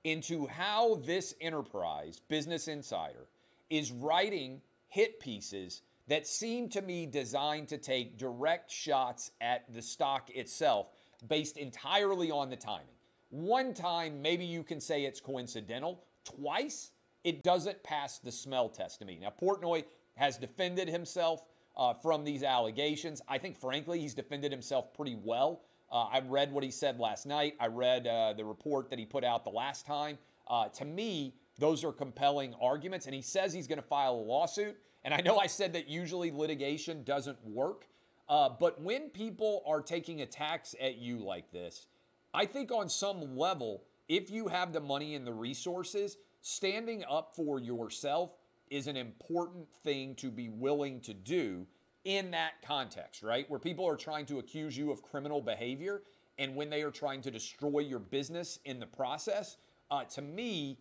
into 0.04 0.46
how 0.46 0.96
this 0.96 1.34
enterprise, 1.40 2.20
Business 2.28 2.68
Insider, 2.68 3.26
is 3.70 3.90
writing 3.90 4.60
hit 4.88 5.20
pieces 5.20 5.82
that 6.06 6.26
seem 6.26 6.68
to 6.70 6.80
me 6.80 7.06
designed 7.06 7.68
to 7.68 7.76
take 7.76 8.16
direct 8.16 8.70
shots 8.70 9.32
at 9.40 9.70
the 9.72 9.82
stock 9.82 10.30
itself 10.30 10.88
based 11.26 11.56
entirely 11.58 12.30
on 12.30 12.48
the 12.48 12.56
timing. 12.56 12.86
One 13.30 13.74
time, 13.74 14.22
maybe 14.22 14.44
you 14.44 14.62
can 14.62 14.80
say 14.80 15.04
it's 15.04 15.20
coincidental. 15.20 16.04
Twice, 16.24 16.92
it 17.24 17.42
doesn't 17.42 17.82
pass 17.82 18.18
the 18.18 18.32
smell 18.32 18.68
test 18.68 19.00
to 19.00 19.04
me. 19.04 19.18
Now, 19.20 19.32
Portnoy 19.40 19.84
has 20.14 20.38
defended 20.38 20.88
himself 20.88 21.44
uh, 21.76 21.94
from 21.94 22.24
these 22.24 22.42
allegations. 22.42 23.20
I 23.28 23.38
think, 23.38 23.56
frankly, 23.56 24.00
he's 24.00 24.14
defended 24.14 24.50
himself 24.50 24.92
pretty 24.94 25.16
well. 25.22 25.62
Uh, 25.90 26.04
I 26.04 26.20
read 26.20 26.52
what 26.52 26.64
he 26.64 26.70
said 26.70 26.98
last 26.98 27.26
night. 27.26 27.54
I 27.60 27.66
read 27.66 28.06
uh, 28.06 28.34
the 28.34 28.44
report 28.44 28.90
that 28.90 28.98
he 28.98 29.06
put 29.06 29.24
out 29.24 29.44
the 29.44 29.50
last 29.50 29.86
time. 29.86 30.18
Uh, 30.48 30.68
to 30.68 30.84
me, 30.84 31.34
those 31.58 31.84
are 31.84 31.92
compelling 31.92 32.54
arguments. 32.60 33.06
And 33.06 33.14
he 33.14 33.22
says 33.22 33.52
he's 33.52 33.66
going 33.66 33.80
to 33.80 33.86
file 33.86 34.14
a 34.14 34.24
lawsuit. 34.24 34.76
And 35.04 35.14
I 35.14 35.20
know 35.20 35.38
I 35.38 35.46
said 35.46 35.72
that 35.74 35.88
usually 35.88 36.30
litigation 36.30 37.04
doesn't 37.04 37.38
work. 37.44 37.86
Uh, 38.28 38.48
but 38.48 38.80
when 38.82 39.08
people 39.10 39.62
are 39.66 39.80
taking 39.80 40.20
attacks 40.22 40.74
at 40.80 40.96
you 40.96 41.18
like 41.18 41.50
this, 41.50 41.86
I 42.34 42.46
think 42.46 42.70
on 42.70 42.88
some 42.88 43.36
level, 43.36 43.84
if 44.08 44.30
you 44.30 44.48
have 44.48 44.72
the 44.72 44.80
money 44.80 45.14
and 45.14 45.26
the 45.26 45.32
resources, 45.32 46.18
standing 46.40 47.04
up 47.08 47.34
for 47.34 47.58
yourself 47.58 48.36
is 48.70 48.86
an 48.86 48.96
important 48.96 49.68
thing 49.82 50.14
to 50.16 50.30
be 50.30 50.48
willing 50.48 51.00
to 51.00 51.14
do 51.14 51.66
in 52.04 52.30
that 52.30 52.62
context, 52.62 53.22
right? 53.22 53.48
Where 53.50 53.58
people 53.58 53.86
are 53.86 53.96
trying 53.96 54.26
to 54.26 54.38
accuse 54.38 54.76
you 54.76 54.90
of 54.90 55.02
criminal 55.02 55.40
behavior 55.40 56.02
and 56.38 56.54
when 56.54 56.70
they 56.70 56.82
are 56.82 56.90
trying 56.90 57.20
to 57.22 57.30
destroy 57.30 57.80
your 57.80 57.98
business 57.98 58.58
in 58.64 58.78
the 58.78 58.86
process. 58.86 59.56
Uh, 59.90 60.04
to 60.04 60.22
me, 60.22 60.78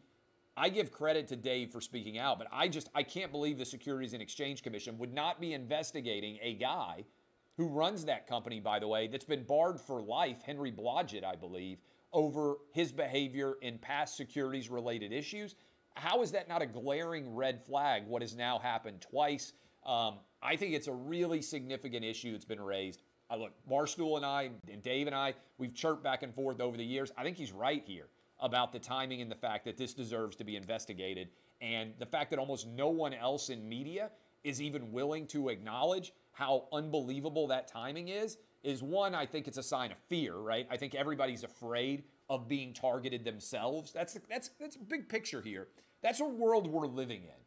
I 0.56 0.70
give 0.70 0.92
credit 0.92 1.28
to 1.30 1.36
Dave 1.36 1.72
for 1.72 1.82
speaking 1.82 2.18
out, 2.18 2.40
but 2.40 2.48
I 2.52 2.68
just 2.68 2.90
I 2.96 3.04
can't 3.04 3.32
believe 3.32 3.58
the 3.58 3.66
Securities 3.66 4.14
and 4.14 4.22
Exchange 4.22 4.64
Commission 4.64 4.98
would 4.98 5.14
not 5.14 5.40
be 5.40 5.54
investigating 5.54 6.40
a 6.42 6.54
guy 6.54 7.06
who 7.58 7.68
runs 7.68 8.06
that 8.06 8.28
company, 8.28 8.60
by 8.60 8.80
the 8.80 8.88
way, 8.88 9.08
that's 9.08 9.26
been 9.26 9.44
barred 9.44 9.82
for 9.82 10.02
life, 10.02 10.42
Henry 10.46 10.72
Blodget, 10.72 11.24
I 11.24 11.36
believe, 11.36 11.80
over 12.14 12.58
his 12.72 12.92
behavior 12.92 13.56
in 13.62 13.80
past 13.80 14.16
securities 14.16 14.70
related 14.70 15.12
issues. 15.12 15.56
How 15.96 16.22
is 16.22 16.32
that 16.32 16.48
not 16.48 16.62
a 16.62 16.68
glaring 16.68 17.36
red 17.36 17.66
flag, 17.66 18.06
what 18.08 18.22
has 18.22 18.36
now 18.36 18.60
happened 18.60 19.02
twice? 19.02 19.54
Um, 19.86 20.20
I 20.42 20.56
think 20.56 20.76
it's 20.76 20.88
a 20.88 20.94
really 20.94 21.42
significant 21.42 22.06
issue 22.06 22.32
that's 22.32 22.46
been 22.46 22.62
raised. 22.62 23.02
I 23.30 23.36
look, 23.36 23.54
Barstool 23.70 24.18
and 24.18 24.26
I, 24.26 24.52
and 24.72 24.84
Dave 24.84 25.08
and 25.08 25.16
I, 25.16 25.34
we've 25.58 25.74
chirped 25.74 26.04
back 26.04 26.22
and 26.24 26.34
forth 26.34 26.62
over 26.62 26.78
the 26.78 26.86
years. 26.86 27.12
I 27.18 27.24
think 27.24 27.38
he's 27.38 27.52
right 27.52 27.84
here 27.86 28.08
about 28.40 28.72
the 28.72 28.80
timing 28.80 29.22
and 29.22 29.32
the 29.32 29.36
fact 29.36 29.66
that 29.66 29.78
this 29.78 29.96
deserves 29.96 30.36
to 30.38 30.44
be 30.44 30.56
investigated. 30.56 31.30
And 31.60 31.94
the 31.98 32.06
fact 32.06 32.30
that 32.30 32.40
almost 32.40 32.68
no 32.68 32.90
one 32.90 33.16
else 33.16 33.50
in 33.50 33.68
media 33.68 34.12
is 34.44 34.62
even 34.62 34.92
willing 34.92 35.26
to 35.28 35.50
acknowledge 35.50 36.14
how 36.38 36.66
unbelievable 36.72 37.48
that 37.48 37.68
timing 37.68 38.10
is 38.10 38.38
is 38.64 38.84
one 38.84 39.16
I 39.16 39.26
think 39.26 39.48
it's 39.48 39.58
a 39.58 39.64
sign 39.64 39.92
of 39.92 39.98
fear, 40.08 40.36
right? 40.36 40.68
I 40.70 40.78
think 40.78 40.94
everybody's 40.94 41.44
afraid 41.44 42.04
of 42.30 42.48
being 42.48 42.74
targeted 42.74 43.26
themselves. 43.26 43.92
That's 43.92 44.18
that's 44.30 44.52
that's 44.60 44.76
a 44.76 44.80
big 44.80 45.10
picture 45.10 45.42
here. 45.42 45.68
That's 46.04 46.20
a 46.20 46.28
world 46.28 46.68
we're 46.68 46.88
living 46.88 47.24
in. 47.24 47.40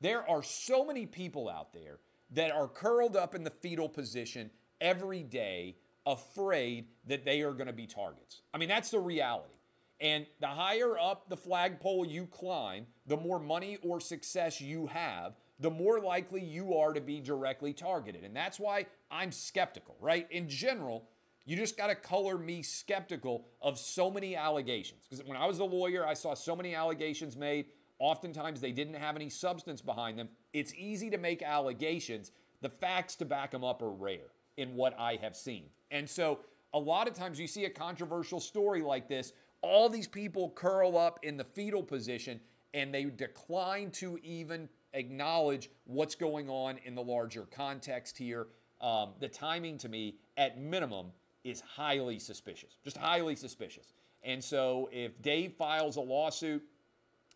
There 0.00 0.28
are 0.28 0.42
so 0.42 0.84
many 0.84 1.06
people 1.06 1.48
out 1.48 1.72
there 1.72 2.00
that 2.32 2.50
are 2.50 2.68
curled 2.68 3.16
up 3.16 3.34
in 3.34 3.44
the 3.44 3.50
fetal 3.50 3.88
position 3.88 4.50
every 4.80 5.22
day 5.22 5.76
afraid 6.04 6.88
that 7.06 7.24
they 7.24 7.40
are 7.40 7.52
going 7.52 7.66
to 7.66 7.72
be 7.72 7.86
targets. 7.86 8.42
I 8.52 8.58
mean, 8.58 8.68
that's 8.68 8.90
the 8.90 8.98
reality. 8.98 9.54
And 10.00 10.26
the 10.40 10.48
higher 10.48 10.98
up 10.98 11.30
the 11.30 11.36
flagpole 11.36 12.04
you 12.04 12.26
climb, 12.26 12.86
the 13.06 13.16
more 13.16 13.38
money 13.38 13.78
or 13.82 14.00
success 14.00 14.60
you 14.60 14.86
have, 14.88 15.34
the 15.60 15.70
more 15.70 16.00
likely 16.00 16.42
you 16.42 16.74
are 16.76 16.92
to 16.92 17.00
be 17.00 17.20
directly 17.20 17.72
targeted. 17.72 18.24
And 18.24 18.34
that's 18.34 18.58
why 18.58 18.86
I'm 19.10 19.30
skeptical, 19.32 19.96
right? 20.00 20.26
In 20.30 20.48
general, 20.48 21.08
you 21.44 21.56
just 21.56 21.76
got 21.76 21.88
to 21.88 21.94
color 21.94 22.38
me 22.38 22.62
skeptical 22.62 23.46
of 23.60 23.78
so 23.78 24.10
many 24.10 24.34
allegations. 24.34 25.06
Because 25.08 25.24
when 25.24 25.36
I 25.36 25.46
was 25.46 25.58
a 25.58 25.64
lawyer, 25.64 26.06
I 26.06 26.14
saw 26.14 26.34
so 26.34 26.56
many 26.56 26.74
allegations 26.74 27.36
made 27.36 27.66
Oftentimes, 27.98 28.60
they 28.60 28.72
didn't 28.72 28.94
have 28.94 29.16
any 29.16 29.30
substance 29.30 29.80
behind 29.80 30.18
them. 30.18 30.28
It's 30.52 30.74
easy 30.74 31.10
to 31.10 31.18
make 31.18 31.42
allegations. 31.42 32.32
The 32.60 32.68
facts 32.68 33.14
to 33.16 33.24
back 33.24 33.52
them 33.52 33.62
up 33.62 33.82
are 33.82 33.90
rare 33.90 34.32
in 34.56 34.74
what 34.74 34.98
I 34.98 35.16
have 35.22 35.36
seen. 35.36 35.66
And 35.90 36.08
so, 36.08 36.40
a 36.72 36.78
lot 36.78 37.06
of 37.06 37.14
times, 37.14 37.38
you 37.38 37.46
see 37.46 37.66
a 37.66 37.70
controversial 37.70 38.40
story 38.40 38.82
like 38.82 39.08
this, 39.08 39.32
all 39.62 39.88
these 39.88 40.08
people 40.08 40.50
curl 40.50 40.98
up 40.98 41.20
in 41.22 41.36
the 41.36 41.44
fetal 41.44 41.82
position 41.82 42.40
and 42.74 42.92
they 42.92 43.04
decline 43.04 43.90
to 43.92 44.18
even 44.22 44.68
acknowledge 44.94 45.70
what's 45.84 46.14
going 46.14 46.48
on 46.48 46.78
in 46.84 46.94
the 46.94 47.02
larger 47.02 47.42
context 47.42 48.16
here. 48.16 48.46
Um, 48.80 49.10
the 49.20 49.28
timing 49.28 49.78
to 49.78 49.88
me, 49.88 50.16
at 50.36 50.58
minimum, 50.58 51.08
is 51.44 51.60
highly 51.60 52.18
suspicious, 52.18 52.78
just 52.82 52.96
highly 52.96 53.36
suspicious. 53.36 53.92
And 54.22 54.42
so 54.42 54.88
if 54.92 55.20
Dave 55.20 55.52
files 55.52 55.96
a 55.96 56.00
lawsuit 56.00 56.62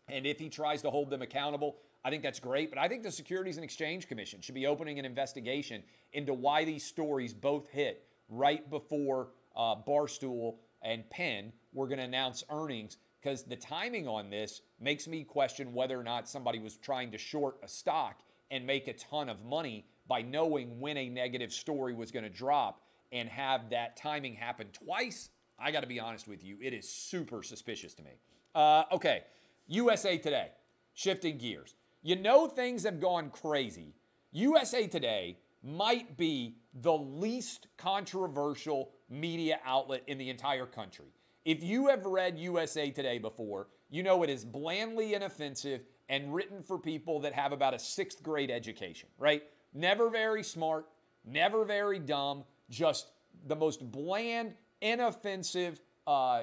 and 0.07 0.25
if 0.25 0.39
he 0.39 0.49
tries 0.49 0.81
to 0.81 0.89
hold 0.89 1.11
them 1.11 1.21
accountable, 1.21 1.77
I 2.03 2.09
think 2.09 2.23
that's 2.23 2.39
great. 2.39 2.71
But 2.71 2.79
I 2.79 2.87
think 2.87 3.03
the 3.03 3.11
Securities 3.11 3.57
and 3.57 3.63
Exchange 3.63 4.07
Commission 4.07 4.41
should 4.41 4.55
be 4.55 4.65
opening 4.65 4.97
an 4.97 5.05
investigation 5.05 5.83
into 6.13 6.33
why 6.33 6.65
these 6.65 6.83
stories 6.83 7.33
both 7.33 7.67
hit 7.69 8.05
right 8.29 8.67
before 8.69 9.29
uh, 9.55 9.75
Barstool 9.75 10.55
and 10.81 11.07
Penn 11.09 11.51
were 11.73 11.87
going 11.87 11.99
to 11.99 12.05
announce 12.05 12.43
earnings 12.49 12.97
because 13.21 13.43
the 13.43 13.55
timing 13.55 14.07
on 14.07 14.29
this 14.29 14.61
makes 14.79 15.07
me 15.07 15.23
question 15.23 15.73
whether 15.73 15.99
or 15.99 16.03
not 16.03 16.27
somebody 16.27 16.59
was 16.59 16.77
trying 16.77 17.11
to 17.11 17.17
short 17.17 17.57
a 17.63 17.67
stock 17.67 18.21
and 18.51 18.65
make 18.65 18.87
a 18.87 18.93
ton 18.93 19.29
of 19.29 19.43
money 19.43 19.85
by 20.07 20.21
knowing 20.21 20.79
when 20.79 20.97
a 20.97 21.09
negative 21.09 21.51
story 21.51 21.93
was 21.93 22.11
going 22.11 22.23
to 22.23 22.29
drop 22.29 22.81
and 23.11 23.29
have 23.29 23.69
that 23.69 23.97
timing 23.97 24.33
happen 24.33 24.67
twice, 24.71 25.29
I 25.59 25.71
got 25.71 25.81
to 25.81 25.87
be 25.87 25.99
honest 25.99 26.27
with 26.27 26.43
you, 26.43 26.57
it 26.61 26.73
is 26.73 26.89
super 26.89 27.43
suspicious 27.43 27.93
to 27.95 28.03
me. 28.03 28.11
Uh, 28.55 28.83
okay, 28.91 29.23
USA 29.67 30.17
Today, 30.17 30.49
shifting 30.93 31.37
gears. 31.37 31.75
You 32.01 32.15
know, 32.15 32.47
things 32.47 32.83
have 32.83 32.99
gone 32.99 33.29
crazy. 33.29 33.93
USA 34.31 34.87
Today 34.87 35.37
might 35.63 36.17
be 36.17 36.55
the 36.81 36.93
least 36.93 37.67
controversial 37.77 38.91
media 39.09 39.59
outlet 39.65 40.03
in 40.07 40.17
the 40.17 40.29
entire 40.29 40.65
country. 40.65 41.07
If 41.45 41.63
you 41.63 41.87
have 41.87 42.05
read 42.05 42.37
USA 42.37 42.91
Today 42.91 43.17
before, 43.17 43.67
you 43.89 44.03
know 44.03 44.23
it 44.23 44.29
is 44.29 44.43
blandly 44.43 45.13
inoffensive 45.13 45.81
and 46.09 46.33
written 46.33 46.61
for 46.61 46.77
people 46.77 47.19
that 47.21 47.33
have 47.33 47.53
about 47.53 47.73
a 47.73 47.79
sixth 47.79 48.21
grade 48.21 48.51
education, 48.51 49.07
right? 49.17 49.43
Never 49.73 50.09
very 50.09 50.43
smart, 50.43 50.87
never 51.25 51.63
very 51.63 51.99
dumb, 51.99 52.43
just 52.69 53.11
the 53.47 53.55
most 53.55 53.89
bland, 53.91 54.53
inoffensive 54.81 55.79
uh, 56.07 56.41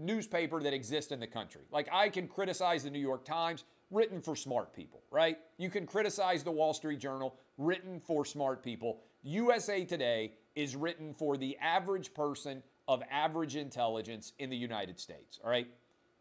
newspaper 0.00 0.62
that 0.62 0.72
exists 0.72 1.12
in 1.12 1.20
the 1.20 1.26
country. 1.26 1.62
Like, 1.70 1.88
I 1.92 2.08
can 2.08 2.26
criticize 2.26 2.82
the 2.82 2.90
New 2.90 2.98
York 2.98 3.24
Times, 3.24 3.64
written 3.90 4.20
for 4.20 4.34
smart 4.34 4.74
people, 4.74 5.02
right? 5.10 5.38
You 5.58 5.70
can 5.70 5.86
criticize 5.86 6.42
the 6.42 6.50
Wall 6.50 6.74
Street 6.74 6.98
Journal, 6.98 7.36
written 7.58 8.00
for 8.00 8.24
smart 8.24 8.64
people. 8.64 9.02
USA 9.22 9.84
Today 9.84 10.32
is 10.56 10.74
written 10.74 11.14
for 11.14 11.36
the 11.36 11.56
average 11.58 12.12
person 12.14 12.62
of 12.88 13.02
average 13.10 13.56
intelligence 13.56 14.32
in 14.38 14.50
the 14.50 14.56
United 14.56 14.98
States, 14.98 15.40
all 15.44 15.50
right? 15.50 15.68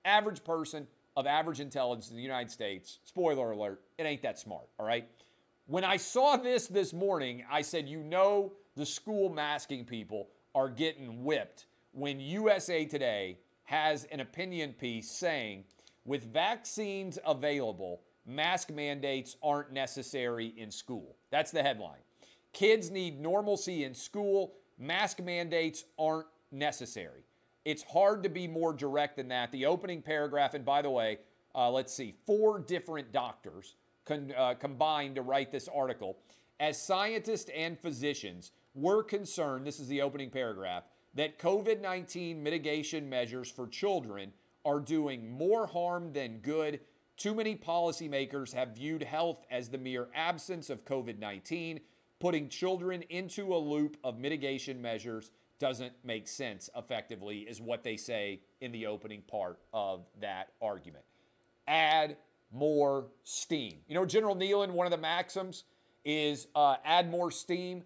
Average 0.04 0.43
person 0.43 0.88
of 1.15 1.28
average 1.28 1.60
intelligence 1.60 2.10
in 2.10 2.15
the 2.15 2.21
United 2.21 2.51
States, 2.51 2.99
spoiler 3.06 3.51
alert, 3.51 3.82
it 3.97 4.04
ain't 4.04 4.21
that 4.21 4.38
smart, 4.38 4.67
all 4.80 4.86
right? 4.86 5.08
When 5.67 5.84
I 5.84 5.97
saw 5.97 6.38
this 6.38 6.67
this 6.67 6.93
morning, 6.93 7.43
I 7.51 7.62
said, 7.62 7.88
you 7.88 8.04
know, 8.04 8.54
the 8.75 8.86
school 8.86 9.30
masking 9.30 9.86
people 9.86 10.30
are 10.54 10.69
getting 10.69 11.23
whipped 11.23 11.65
when 11.91 12.19
USA 12.19 12.86
Today 12.86 13.39
has 13.63 14.04
an 14.06 14.19
opinion 14.19 14.73
piece 14.73 15.10
saying, 15.10 15.63
with 16.06 16.32
vaccines 16.32 17.17
available, 17.25 18.01
mask 18.28 18.69
mandates 18.69 19.38
aren't 19.41 19.71
necessary 19.71 20.54
in 20.58 20.69
school. 20.69 21.15
That's 21.32 21.51
the 21.51 21.63
headline. 21.63 22.01
Kids 22.54 22.91
need 22.91 23.19
normalcy 23.19 23.86
in 23.86 23.93
school. 23.93 24.54
Mask 24.78 25.19
mandates 25.19 25.86
aren't 25.97 26.28
necessary. 26.51 27.25
It's 27.65 27.84
hard 27.84 28.23
to 28.23 28.29
be 28.29 28.47
more 28.47 28.73
direct 28.73 29.17
than 29.17 29.29
that. 29.29 29.51
The 29.51 29.65
opening 29.65 30.01
paragraph, 30.01 30.53
and 30.53 30.63
by 30.63 30.81
the 30.81 30.89
way, 30.89 31.19
uh, 31.55 31.71
let's 31.71 31.93
see, 31.93 32.13
four 32.25 32.60
different 32.60 33.12
doctors 33.12 33.75
con- 34.05 34.34
uh, 34.38 34.53
combined 34.53 35.15
to 35.15 35.21
write 35.21 35.51
this 35.51 35.67
article. 35.73 36.17
As 36.60 36.81
scientists 36.81 37.49
and 37.55 37.79
physicians, 37.79 38.51
we're 38.75 39.03
concerned, 39.03 39.65
this 39.65 39.79
is 39.79 39.88
the 39.88 40.01
opening 40.01 40.29
paragraph, 40.29 40.84
that 41.15 41.39
COVID 41.39 41.81
19 41.81 42.41
mitigation 42.43 43.10
measures 43.10 43.49
for 43.49 43.67
children 43.67 44.31
are 44.65 44.79
doing 44.79 45.31
more 45.31 45.65
harm 45.65 46.12
than 46.13 46.39
good. 46.39 46.81
Too 47.17 47.34
many 47.34 47.55
policymakers 47.55 48.53
have 48.53 48.75
viewed 48.75 49.03
health 49.03 49.45
as 49.49 49.69
the 49.69 49.77
mere 49.77 50.08
absence 50.13 50.69
of 50.69 50.86
COVID 50.86 51.17
19, 51.17 51.79
putting 52.19 52.49
children 52.49 53.01
into 53.03 53.55
a 53.55 53.58
loop 53.58 53.97
of 54.03 54.19
mitigation 54.19 54.81
measures 54.81 55.31
doesn't 55.59 55.93
make 56.03 56.27
sense 56.27 56.69
effectively, 56.75 57.39
is 57.39 57.61
what 57.61 57.83
they 57.83 57.97
say 57.97 58.41
in 58.61 58.71
the 58.71 58.85
opening 58.85 59.21
part 59.21 59.59
of 59.73 60.05
that 60.21 60.49
argument. 60.61 61.05
Add 61.67 62.17
more 62.51 63.07
steam. 63.23 63.77
You 63.87 63.95
know, 63.95 64.05
General 64.05 64.35
Neyland, 64.35 64.71
one 64.71 64.87
of 64.87 64.91
the 64.91 64.97
maxims 64.97 65.63
is 66.03 66.47
uh, 66.55 66.75
add 66.85 67.09
more 67.09 67.31
steam. 67.31 67.83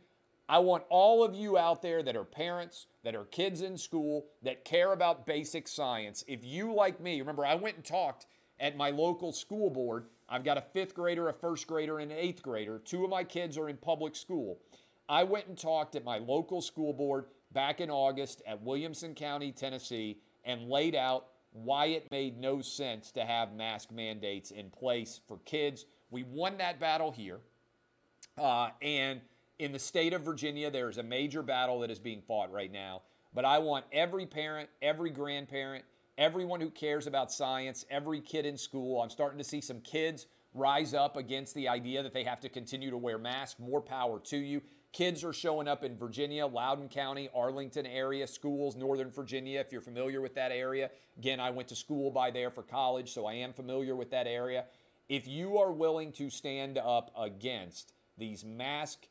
I 0.48 0.60
want 0.60 0.84
all 0.90 1.24
of 1.24 1.36
you 1.36 1.58
out 1.58 1.82
there 1.82 2.02
that 2.02 2.16
are 2.16 2.24
parents, 2.24 2.88
that 3.04 3.16
are 3.16 3.26
kids 3.26 3.62
in 3.62 3.78
school, 3.78 4.26
that 4.42 4.66
care 4.66 4.94
about 4.94 5.28
basic 5.28 5.68
science. 5.68 6.24
If 6.28 6.44
you, 6.44 6.74
like 6.74 7.00
me, 7.00 7.20
remember, 7.20 7.46
I 7.46 7.56
went 7.56 7.76
and 7.76 7.86
talked 7.86 8.26
at 8.60 8.76
my 8.76 8.90
local 8.90 9.32
school 9.32 9.70
board. 9.70 10.06
I've 10.28 10.44
got 10.44 10.58
a 10.58 10.62
fifth 10.62 10.96
grader, 10.96 11.30
a 11.30 11.34
first 11.34 11.68
grader, 11.68 12.00
and 12.00 12.12
an 12.12 12.18
eighth 12.18 12.42
grader. 12.42 12.80
Two 12.84 13.04
of 13.04 13.10
my 13.10 13.24
kids 13.24 13.58
are 13.58 13.70
in 13.70 13.78
public 13.78 14.16
school. 14.16 14.60
I 15.08 15.24
went 15.24 15.48
and 15.48 15.58
talked 15.58 15.96
at 15.96 16.04
my 16.04 16.18
local 16.18 16.62
school 16.62 16.94
board 16.94 17.26
back 17.54 17.82
in 17.82 17.90
August 17.90 18.42
at 18.48 18.62
Williamson 18.62 19.16
County, 19.16 19.52
Tennessee, 19.52 20.20
and 20.46 20.70
laid 20.70 20.96
out 20.96 21.28
why 21.52 21.88
it 21.88 22.10
made 22.12 22.40
no 22.40 22.62
sense 22.62 23.12
to 23.12 23.26
have 23.26 23.54
mask 23.54 23.92
mandates 23.92 24.52
in 24.52 24.70
place 24.70 25.20
for 25.28 25.38
kids. 25.46 25.86
We 26.12 26.24
won 26.24 26.58
that 26.58 26.80
battle 26.80 27.12
here. 27.12 27.40
Uh, 28.38 28.70
and 28.82 29.22
in 29.58 29.72
the 29.72 29.80
state 29.80 30.14
of 30.14 30.22
Virginia, 30.22 30.72
there 30.72 30.90
is 30.90 30.98
a 30.98 31.04
major 31.04 31.42
battle 31.42 31.80
that 31.80 31.92
is 31.92 32.00
being 32.00 32.22
fought 32.22 32.52
right 32.52 32.72
now. 32.72 33.02
But 33.34 33.46
I 33.46 33.60
want 33.60 33.86
every 33.92 34.26
parent, 34.26 34.70
every 34.82 35.10
grandparent, 35.10 35.86
everyone 36.18 36.62
who 36.62 36.70
cares 36.70 37.08
about 37.08 37.32
science, 37.32 37.86
every 37.90 38.22
kid 38.22 38.46
in 38.46 38.58
school. 38.58 39.02
I'm 39.02 39.10
starting 39.10 39.38
to 39.38 39.44
see 39.44 39.62
some 39.62 39.82
kids 39.82 40.28
rise 40.54 40.94
up 40.94 41.16
against 41.16 41.54
the 41.54 41.68
idea 41.68 42.02
that 42.02 42.14
they 42.14 42.24
have 42.24 42.40
to 42.42 42.50
continue 42.50 42.90
to 42.90 42.98
wear 42.98 43.18
masks. 43.18 43.60
More 43.60 43.82
power 43.82 44.20
to 44.26 44.38
you. 44.38 44.62
Kids 44.92 45.24
are 45.24 45.34
showing 45.34 45.68
up 45.68 45.84
in 45.84 45.96
Virginia, 45.96 46.48
Loudoun 46.48 46.90
County, 46.90 47.30
Arlington 47.36 47.86
area 47.86 48.26
schools, 48.26 48.76
Northern 48.76 49.12
Virginia, 49.12 49.60
if 49.60 49.72
you're 49.72 49.82
familiar 49.82 50.20
with 50.20 50.34
that 50.34 50.52
area. 50.52 50.90
Again, 51.18 51.40
I 51.40 51.52
went 51.52 51.68
to 51.68 51.76
school 51.76 52.10
by 52.10 52.32
there 52.32 52.50
for 52.50 52.64
college, 52.64 53.14
so 53.14 53.28
I 53.28 53.34
am 53.34 53.54
familiar 53.54 53.96
with 53.96 54.10
that 54.12 54.26
area. 54.26 54.66
If 55.08 55.28
you 55.28 55.58
are 55.58 55.72
willing 55.72 56.12
to 56.14 56.30
stand 56.30 56.80
up 56.80 57.12
against 57.18 57.94
these 58.18 58.44
mask 58.44 59.08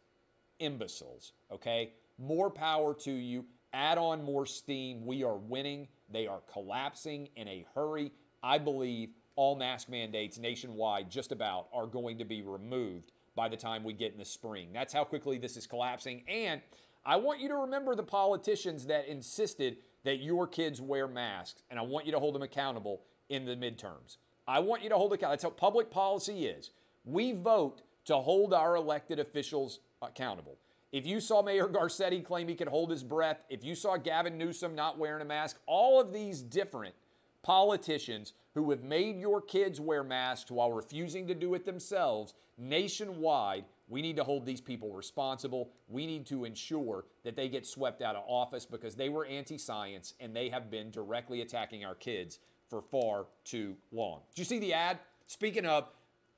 imbeciles, 0.58 1.32
okay, 1.50 1.92
more 2.18 2.50
power 2.50 2.92
to 2.94 3.12
you. 3.12 3.44
Add 3.72 3.98
on 3.98 4.24
more 4.24 4.46
steam. 4.46 5.06
We 5.06 5.22
are 5.22 5.36
winning. 5.36 5.88
They 6.10 6.26
are 6.26 6.40
collapsing 6.52 7.28
in 7.36 7.46
a 7.46 7.66
hurry. 7.74 8.12
I 8.42 8.58
believe 8.58 9.10
all 9.36 9.54
mask 9.54 9.88
mandates 9.88 10.38
nationwide, 10.38 11.10
just 11.10 11.30
about, 11.30 11.68
are 11.72 11.86
going 11.86 12.18
to 12.18 12.24
be 12.24 12.42
removed 12.42 13.12
by 13.38 13.48
the 13.48 13.56
time 13.56 13.84
we 13.84 13.92
get 13.92 14.10
in 14.10 14.18
the 14.18 14.24
spring. 14.24 14.70
That's 14.74 14.92
how 14.92 15.04
quickly 15.04 15.38
this 15.38 15.56
is 15.56 15.64
collapsing. 15.64 16.24
And 16.26 16.60
I 17.06 17.14
want 17.14 17.38
you 17.38 17.46
to 17.46 17.54
remember 17.54 17.94
the 17.94 18.02
politicians 18.02 18.86
that 18.86 19.06
insisted 19.06 19.76
that 20.02 20.16
your 20.16 20.48
kids 20.48 20.80
wear 20.80 21.06
masks, 21.06 21.62
and 21.70 21.78
I 21.78 21.82
want 21.82 22.04
you 22.04 22.10
to 22.10 22.18
hold 22.18 22.34
them 22.34 22.42
accountable 22.42 23.02
in 23.28 23.44
the 23.44 23.54
midterms. 23.54 24.16
I 24.48 24.58
want 24.58 24.82
you 24.82 24.88
to 24.88 24.96
hold 24.96 25.12
accountable. 25.12 25.34
That's 25.34 25.44
how 25.44 25.50
public 25.50 25.88
policy 25.88 26.46
is. 26.46 26.72
We 27.04 27.30
vote 27.30 27.82
to 28.06 28.16
hold 28.16 28.52
our 28.52 28.74
elected 28.74 29.20
officials 29.20 29.78
accountable. 30.02 30.58
If 30.90 31.06
you 31.06 31.20
saw 31.20 31.40
Mayor 31.40 31.68
Garcetti 31.68 32.24
claim 32.24 32.48
he 32.48 32.56
could 32.56 32.66
hold 32.66 32.90
his 32.90 33.04
breath, 33.04 33.44
if 33.48 33.62
you 33.62 33.76
saw 33.76 33.96
Gavin 33.96 34.36
Newsom 34.36 34.74
not 34.74 34.98
wearing 34.98 35.22
a 35.22 35.24
mask, 35.24 35.58
all 35.66 36.00
of 36.00 36.12
these 36.12 36.42
different 36.42 36.96
politicians 37.42 38.32
who 38.54 38.70
have 38.70 38.82
made 38.82 39.18
your 39.18 39.40
kids 39.40 39.80
wear 39.80 40.02
masks 40.02 40.50
while 40.50 40.72
refusing 40.72 41.26
to 41.26 41.34
do 41.34 41.54
it 41.54 41.64
themselves 41.64 42.34
nationwide, 42.58 43.64
we 43.88 44.02
need 44.02 44.16
to 44.16 44.24
hold 44.24 44.44
these 44.44 44.60
people 44.60 44.92
responsible. 44.92 45.70
We 45.88 46.06
need 46.06 46.26
to 46.26 46.44
ensure 46.44 47.06
that 47.24 47.36
they 47.36 47.48
get 47.48 47.66
swept 47.66 48.02
out 48.02 48.16
of 48.16 48.24
office 48.26 48.66
because 48.66 48.94
they 48.94 49.08
were 49.08 49.24
anti 49.24 49.56
science 49.56 50.14
and 50.20 50.34
they 50.34 50.48
have 50.48 50.70
been 50.70 50.90
directly 50.90 51.40
attacking 51.40 51.84
our 51.84 51.94
kids 51.94 52.40
for 52.68 52.82
far 52.82 53.26
too 53.44 53.76
long. 53.92 54.20
Did 54.30 54.40
you 54.40 54.44
see 54.44 54.58
the 54.58 54.74
ad? 54.74 54.98
Speaking 55.26 55.64
of, 55.64 55.88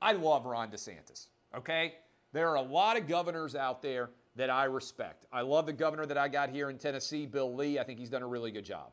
I 0.01 0.13
love 0.13 0.45
Ron 0.45 0.71
DeSantis, 0.71 1.27
okay? 1.55 1.95
There 2.33 2.49
are 2.49 2.55
a 2.55 2.61
lot 2.61 2.97
of 2.97 3.07
governors 3.07 3.55
out 3.55 3.81
there 3.81 4.11
that 4.35 4.49
I 4.49 4.65
respect. 4.65 5.25
I 5.31 5.41
love 5.41 5.65
the 5.65 5.73
governor 5.73 6.05
that 6.05 6.17
I 6.17 6.29
got 6.29 6.49
here 6.49 6.69
in 6.69 6.77
Tennessee, 6.77 7.25
Bill 7.25 7.53
Lee. 7.53 7.79
I 7.79 7.83
think 7.83 7.99
he's 7.99 8.09
done 8.09 8.21
a 8.21 8.27
really 8.27 8.51
good 8.51 8.63
job. 8.63 8.91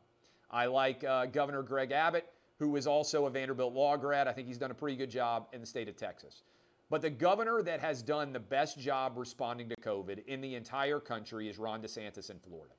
I 0.51 0.67
like 0.67 1.05
uh, 1.05 1.27
Governor 1.27 1.63
Greg 1.63 1.93
Abbott. 1.93 2.27
who 2.59 2.75
is 2.77 2.87
also 2.87 3.27
a 3.27 3.31
Vanderbilt 3.31 3.73
law 3.73 3.97
grad. 3.97 4.27
I 4.27 4.33
think 4.33 4.49
he's 4.49 4.59
done 4.59 4.71
a 4.71 4.75
pretty 4.75 4.97
good 4.97 5.11
job 5.11 5.47
in 5.53 5.61
the 5.61 5.67
state 5.67 5.89
of 5.89 5.97
Texas. 5.97 6.43
But 6.91 7.03
the 7.03 7.11
governor 7.11 7.63
that 7.63 7.81
has 7.81 8.03
done 8.03 8.33
the 8.33 8.41
best 8.41 8.79
job 8.79 9.13
responding 9.17 9.69
to 9.69 9.77
COVID 9.77 10.27
in 10.27 10.41
the 10.41 10.55
entire 10.55 11.01
country 11.01 11.49
is 11.49 11.59
Ron 11.59 11.83
DeSantis 11.83 12.31
in 12.31 12.39
Florida. 12.39 12.75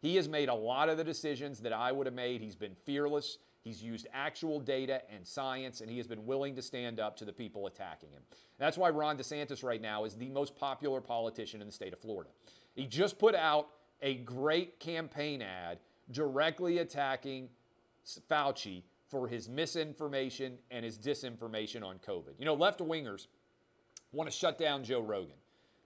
He 0.00 0.16
has 0.16 0.28
made 0.28 0.48
a 0.48 0.54
lot 0.54 0.88
of 0.88 0.98
the 0.98 1.04
decisions 1.04 1.60
that 1.60 1.72
I 1.72 1.92
would 1.92 2.06
have 2.06 2.14
made. 2.14 2.40
He's 2.40 2.56
been 2.56 2.74
fearless. 2.84 3.38
He's 3.62 3.80
used 3.80 4.08
actual 4.12 4.58
data 4.58 5.02
and 5.14 5.24
science, 5.24 5.80
and 5.80 5.88
he 5.88 5.96
has 5.98 6.08
been 6.08 6.26
willing 6.26 6.56
to 6.56 6.62
stand 6.62 6.98
up 6.98 7.16
to 7.18 7.24
the 7.24 7.32
people 7.32 7.68
attacking 7.68 8.10
him. 8.10 8.22
That's 8.58 8.76
why 8.76 8.90
Ron 8.90 9.16
DeSantis 9.16 9.62
right 9.62 9.80
now 9.80 10.04
is 10.04 10.14
the 10.16 10.28
most 10.28 10.56
popular 10.56 11.00
politician 11.00 11.60
in 11.60 11.68
the 11.68 11.72
state 11.72 11.92
of 11.92 12.00
Florida. 12.00 12.30
He 12.74 12.86
just 12.86 13.18
put 13.20 13.36
out 13.36 13.68
a 14.02 14.14
great 14.16 14.80
campaign 14.80 15.40
ad 15.40 15.78
directly 16.10 16.78
attacking 16.78 17.48
Fauci 18.30 18.82
for 19.08 19.28
his 19.28 19.48
misinformation 19.48 20.58
and 20.70 20.84
his 20.84 20.98
disinformation 20.98 21.84
on 21.84 21.98
COVID. 21.98 22.38
You 22.38 22.44
know, 22.44 22.54
left 22.54 22.80
wingers 22.80 23.26
want 24.12 24.30
to 24.30 24.36
shut 24.36 24.58
down 24.58 24.84
Joe 24.84 25.00
Rogan. 25.00 25.36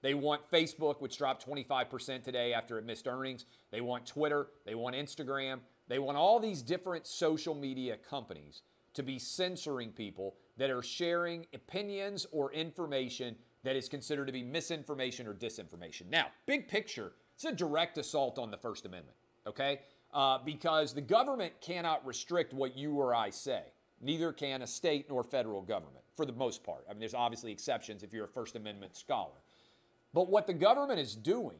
They 0.03 0.15
want 0.15 0.49
Facebook, 0.51 1.01
which 1.01 1.19
dropped 1.19 1.47
25% 1.47 2.23
today 2.23 2.53
after 2.53 2.79
it 2.79 2.85
missed 2.85 3.09
earnings. 3.09 3.47
They 3.73 3.81
want 3.81 4.07
Twitter. 4.07 4.49
They 4.65 4.75
want 4.75 4.95
Instagram. 4.95 5.61
They 5.89 5.99
want 5.99 6.17
all 6.17 6.39
these 6.39 6.63
different 6.63 7.07
social 7.07 7.55
media 7.55 7.97
companies 7.97 8.63
to 8.95 9.03
be 9.03 9.19
censoring 9.19 9.91
people 9.91 10.37
that 10.57 10.71
are 10.71 10.83
sharing 10.83 11.47
opinions 11.55 12.27
or 12.33 12.53
information 12.53 13.37
that 13.63 13.77
is 13.77 13.89
considered 13.89 14.27
to 14.27 14.33
be 14.33 14.43
misinformation 14.43 15.27
or 15.27 15.35
disinformation. 15.35 16.09
Now, 16.09 16.27
big 16.47 16.69
picture, 16.69 17.13
it's 17.35 17.45
a 17.45 17.53
direct 17.53 17.99
assault 17.99 18.39
on 18.39 18.51
the 18.51 18.57
First 18.57 18.87
Amendment, 18.87 19.17
okay? 19.47 19.81
Uh, 20.17 20.39
because 20.47 20.95
the 20.95 21.01
government 21.03 21.53
cannot 21.61 22.07
restrict 22.07 22.55
what 22.55 22.75
you 22.75 22.95
or 22.95 23.15
I 23.15 23.29
say. 23.29 23.61
Neither 24.01 24.33
can 24.33 24.63
a 24.63 24.67
state 24.67 25.11
nor 25.11 25.23
federal 25.23 25.61
government, 25.61 26.07
for 26.17 26.25
the 26.25 26.33
most 26.33 26.65
part. 26.65 26.87
I 26.89 26.95
mean, 26.95 27.01
there's 27.01 27.13
obviously 27.13 27.53
exceptions 27.53 28.03
if 28.03 28.15
you're 28.15 28.25
a 28.25 28.29
First 28.29 28.57
Amendment 28.57 28.97
scholar. 28.97 29.35
But 30.15 30.31
what 30.31 30.47
the 30.47 30.55
government 30.55 31.01
is 31.01 31.15
doing 31.15 31.59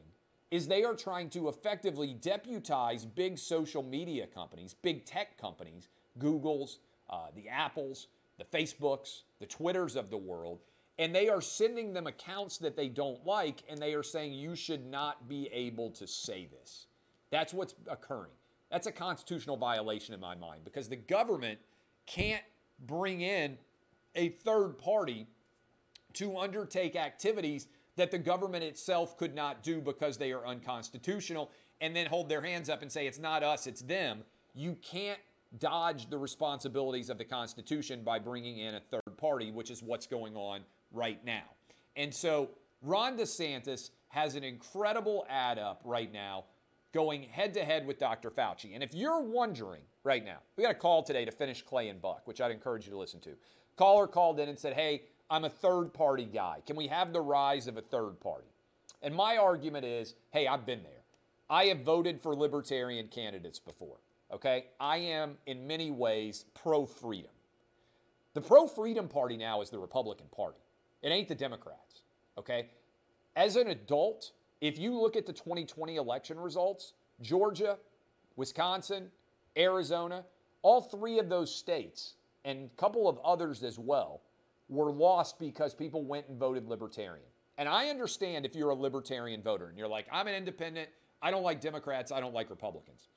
is 0.49 0.67
they 0.67 0.83
are 0.83 0.95
trying 0.95 1.29
to 1.29 1.49
effectively 1.49 2.15
deputize 2.15 3.05
big 3.05 3.37
social 3.37 3.83
media 3.83 4.25
companies, 4.25 4.73
big 4.73 5.05
tech 5.05 5.37
companies, 5.37 5.89
Google's, 6.17 6.79
uh, 7.11 7.27
the 7.35 7.47
Apples, 7.49 8.07
the 8.39 8.43
Facebooks, 8.45 9.21
the 9.39 9.45
Twitters 9.45 9.95
of 9.95 10.09
the 10.09 10.17
world, 10.17 10.61
and 10.97 11.13
they 11.13 11.29
are 11.29 11.41
sending 11.41 11.93
them 11.93 12.07
accounts 12.07 12.57
that 12.57 12.75
they 12.75 12.89
don't 12.89 13.23
like, 13.23 13.61
and 13.69 13.79
they 13.79 13.93
are 13.93 14.01
saying 14.01 14.33
you 14.33 14.55
should 14.55 14.83
not 14.83 15.29
be 15.29 15.47
able 15.53 15.91
to 15.91 16.07
say 16.07 16.47
this. 16.47 16.87
That's 17.29 17.53
what's 17.53 17.75
occurring. 17.87 18.31
That's 18.71 18.87
a 18.87 18.91
constitutional 18.91 19.57
violation 19.57 20.13
in 20.13 20.19
my 20.19 20.35
mind 20.35 20.63
because 20.63 20.89
the 20.89 20.95
government 20.95 21.59
can't 22.05 22.43
bring 22.85 23.21
in 23.21 23.57
a 24.15 24.29
third 24.29 24.77
party 24.77 25.27
to 26.13 26.37
undertake 26.37 26.95
activities 26.95 27.67
that 27.95 28.11
the 28.11 28.17
government 28.17 28.63
itself 28.63 29.17
could 29.17 29.35
not 29.35 29.63
do 29.63 29.81
because 29.81 30.17
they 30.17 30.31
are 30.31 30.45
unconstitutional 30.45 31.51
and 31.81 31.95
then 31.95 32.07
hold 32.07 32.29
their 32.29 32.41
hands 32.41 32.69
up 32.69 32.81
and 32.81 32.91
say 32.91 33.07
it's 33.07 33.19
not 33.19 33.43
us, 33.43 33.67
it's 33.67 33.81
them. 33.81 34.23
You 34.53 34.77
can't 34.81 35.19
dodge 35.59 36.09
the 36.09 36.17
responsibilities 36.17 37.09
of 37.09 37.17
the 37.17 37.25
Constitution 37.25 38.03
by 38.03 38.19
bringing 38.19 38.59
in 38.59 38.75
a 38.75 38.79
third 38.79 39.17
party, 39.17 39.51
which 39.51 39.71
is 39.71 39.81
what's 39.81 40.07
going 40.07 40.35
on 40.35 40.61
right 40.91 41.23
now. 41.23 41.43
And 41.95 42.13
so 42.13 42.49
Ron 42.81 43.17
DeSantis 43.17 43.91
has 44.09 44.35
an 44.35 44.43
incredible 44.43 45.25
ad 45.29 45.57
up 45.59 45.81
right 45.83 46.11
now 46.11 46.45
going 46.93 47.23
head 47.23 47.53
to 47.55 47.63
head 47.63 47.85
with 47.85 47.99
Dr. 47.99 48.29
Fauci. 48.29 48.73
And 48.73 48.83
if 48.83 48.93
you're 48.93 49.21
wondering 49.21 49.81
right 50.03 50.23
now, 50.23 50.37
we 50.55 50.63
got 50.63 50.71
a 50.71 50.75
call 50.75 51.03
today 51.03 51.25
to 51.25 51.31
finish 51.31 51.61
Clay 51.61 51.89
and 51.89 52.01
Buck, 52.01 52.21
which 52.25 52.41
I'd 52.41 52.51
encourage 52.51 52.85
you 52.85 52.91
to 52.91 52.97
listen 52.97 53.19
to. 53.21 53.35
Caller 53.75 54.07
called 54.07 54.39
in 54.39 54.49
and 54.49 54.57
said, 54.57 54.73
Hey, 54.73 55.03
I'm 55.29 55.43
a 55.43 55.49
third 55.49 55.93
party 55.93 56.25
guy. 56.25 56.61
Can 56.65 56.75
we 56.75 56.87
have 56.87 57.13
the 57.13 57.21
rise 57.21 57.67
of 57.67 57.77
a 57.77 57.81
third 57.81 58.19
party? 58.19 58.47
And 59.01 59.13
my 59.13 59.37
argument 59.37 59.85
is 59.85 60.15
hey, 60.31 60.47
I've 60.47 60.65
been 60.65 60.83
there. 60.83 61.03
I 61.49 61.65
have 61.65 61.81
voted 61.81 62.21
for 62.21 62.35
libertarian 62.35 63.07
candidates 63.07 63.59
before, 63.59 63.97
okay? 64.33 64.65
I 64.79 64.97
am 64.97 65.37
in 65.45 65.65
many 65.65 65.91
ways 65.91 66.45
pro 66.53 66.85
freedom. 66.85 67.31
The 68.33 68.41
pro 68.41 68.67
freedom 68.67 69.07
party 69.07 69.37
now 69.37 69.61
is 69.61 69.69
the 69.69 69.79
Republican 69.79 70.27
Party, 70.35 70.59
it 71.01 71.09
ain't 71.09 71.27
the 71.27 71.35
Democrats, 71.35 72.01
okay? 72.37 72.69
As 73.35 73.55
an 73.55 73.67
adult, 73.67 74.31
if 74.61 74.77
you 74.77 74.99
look 74.99 75.15
at 75.15 75.25
the 75.25 75.33
2020 75.33 75.95
election 75.95 76.39
results, 76.39 76.93
Georgia, 77.21 77.77
Wisconsin, 78.35 79.09
Arizona, 79.57 80.23
all 80.61 80.81
three 80.81 81.19
of 81.19 81.29
those 81.29 81.53
states, 81.53 82.15
and 82.45 82.69
a 82.71 82.81
couple 82.81 83.07
of 83.07 83.19
others 83.23 83.63
as 83.63 83.77
well, 83.77 84.21
were 84.69 84.91
lost 84.91 85.39
because 85.39 85.73
people 85.73 86.03
went 86.03 86.27
and 86.27 86.39
voted 86.39 86.67
libertarian. 86.67 87.25
And 87.57 87.67
I 87.67 87.87
understand 87.87 88.45
if 88.45 88.55
you're 88.55 88.69
a 88.69 88.75
libertarian 88.75 89.41
voter 89.41 89.67
and 89.67 89.77
you're 89.77 89.87
like, 89.87 90.07
I'm 90.11 90.27
an 90.27 90.35
independent, 90.35 90.89
I 91.21 91.31
don't 91.31 91.43
like 91.43 91.61
Democrats, 91.61 92.11
I 92.11 92.19
don't 92.19 92.33
like 92.33 92.49
Republicans. 92.49 93.07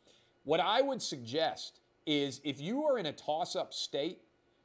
What 0.44 0.60
I 0.60 0.80
would 0.80 1.02
suggest 1.02 1.80
is 2.06 2.40
if 2.44 2.60
you 2.60 2.84
are 2.84 2.98
in 2.98 3.06
a 3.06 3.12
toss 3.12 3.54
up 3.54 3.74
state, 3.74 4.20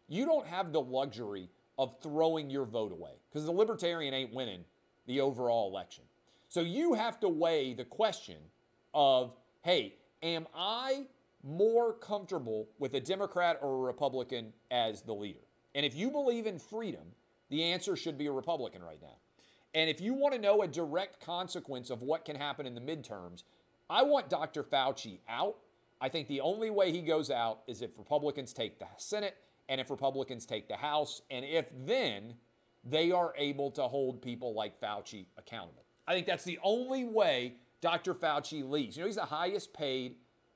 you 0.08 0.26
don't 0.26 0.48
have 0.48 0.72
the 0.72 0.82
luxury 0.82 1.50
of 1.78 2.02
throwing 2.02 2.50
your 2.50 2.66
vote 2.66 2.92
away 2.92 3.12
because 3.30 3.46
the 3.46 3.52
libertarian 3.52 4.14
ain't 4.14 4.34
winning 4.34 4.64
the 5.08 5.20
overall 5.20 5.70
election. 5.70 6.04
So 6.56 6.62
you 6.62 6.94
have 6.94 7.20
to 7.20 7.28
weigh 7.28 7.74
the 7.74 7.84
question 7.84 8.38
of, 8.94 9.34
hey, 9.64 9.96
am 10.24 10.48
I 10.56 11.06
more 11.44 11.92
comfortable 11.92 12.70
with 12.80 12.94
a 12.94 13.02
Democrat 13.02 13.60
or 13.62 13.74
a 13.74 13.80
Republican 13.80 14.54
as 14.72 15.02
the 15.02 15.12
leader? 15.12 15.42
And 15.76 15.86
if 15.86 15.94
you 15.98 16.10
believe 16.10 16.48
in 16.48 16.58
freedom, 16.58 17.08
the 17.50 17.62
answer 17.62 17.98
should 17.98 18.18
be 18.18 18.28
a 18.28 18.32
Republican 18.32 18.82
right 18.82 19.02
now. 19.02 19.18
And 19.74 19.90
if 19.90 20.00
you 20.00 20.14
want 20.14 20.34
to 20.34 20.40
know 20.40 20.62
a 20.62 20.68
direct 20.70 21.20
consequence 21.20 21.90
of 21.90 22.04
what 22.04 22.24
can 22.24 22.38
happen 22.38 22.66
in 22.66 22.74
the 22.74 22.80
midterms, 22.80 23.44
I 23.90 24.04
want 24.04 24.30
Dr. 24.30 24.64
Fauci 24.64 25.20
out. 25.28 25.58
I 26.00 26.08
think 26.08 26.30
the 26.30 26.40
only 26.40 26.70
way 26.70 26.90
he 26.90 27.02
goes 27.02 27.30
out 27.30 27.64
is 27.68 27.82
if 27.82 27.98
Republicans 27.98 28.54
take 28.54 28.80
the 28.80 28.88
Senate 28.96 29.36
and 29.68 29.82
if 29.82 29.90
Republicans 29.90 30.46
take 30.46 30.70
the 30.70 30.78
House, 30.78 31.22
and 31.30 31.44
if 31.44 31.66
then 31.86 32.36
they 32.86 33.12
are 33.12 33.34
able 33.38 33.72
to 33.72 33.82
hold 33.90 34.22
people 34.22 34.54
like 34.54 34.80
Fauci 34.80 35.26
accountable. 35.38 35.85
I 36.08 36.14
think 36.14 36.28
that's 36.28 36.44
the 36.44 36.60
only 36.64 37.04
way 37.04 37.56
Dr. 37.82 38.14
Fauci 38.14 38.68
leaves. 38.68 38.98
You 38.98 39.04
know, 39.04 39.08
he's 39.08 39.16
the 39.16 39.24
highest 39.26 39.74
paid 39.74 40.16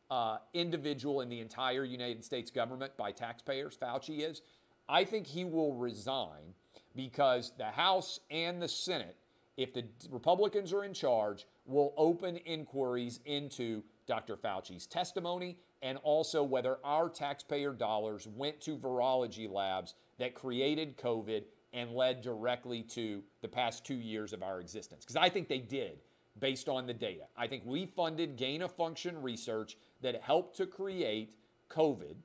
uh, 0.10 0.38
individual 0.54 1.22
in 1.22 1.30
the 1.30 1.40
entire 1.40 1.84
United 1.84 2.24
States 2.24 2.50
government 2.52 2.96
by 2.98 3.12
taxpayers, 3.12 3.78
Fauci 3.78 4.28
is. 4.28 4.42
I 4.88 5.04
think 5.04 5.28
he 5.28 5.46
will 5.46 5.74
resign 5.74 6.56
because 6.96 7.54
the 7.58 7.66
House 7.66 8.20
and 8.32 8.62
the 8.62 8.68
Senate, 8.68 9.18
if 9.58 9.74
the 9.74 9.86
Republicans 10.10 10.74
are 10.74 10.84
in 10.84 10.94
charge, 10.94 11.46
will 11.66 11.94
open 11.98 12.38
inquiries 12.38 13.20
into 13.26 13.84
Dr. 14.08 14.36
Fauci's 14.36 14.88
testimony 14.88 15.58
and 15.82 15.98
also 16.04 16.44
whether 16.44 16.80
our 16.84 17.10
taxpayer 17.10 17.72
dollars 17.72 18.28
went 18.28 18.60
to 18.62 18.76
virology 18.76 19.50
labs 19.50 19.94
that 20.18 20.34
created 20.34 20.98
COVID 20.98 21.44
and 21.73 21.91
led 21.91 22.21
directly 22.21 22.84
to 22.84 23.23
the 23.41 23.47
past 23.47 23.86
two 23.86 23.95
years 23.95 24.34
of 24.34 24.43
our 24.43 24.60
existence. 24.60 25.05
Because 25.05 25.15
I 25.15 25.29
think 25.29 25.47
they 25.47 25.60
did 25.60 25.99
based 26.39 26.69
on 26.69 26.88
the 26.88 26.93
data. 26.93 27.23
I 27.38 27.47
think 27.47 27.63
we 27.65 27.86
funded 27.86 28.38
gain 28.38 28.62
of 28.62 28.71
function 28.71 29.21
research 29.21 29.77
that 30.01 30.21
helped 30.21 30.55
to 30.58 30.65
create 30.65 31.36
COVID 31.69 32.15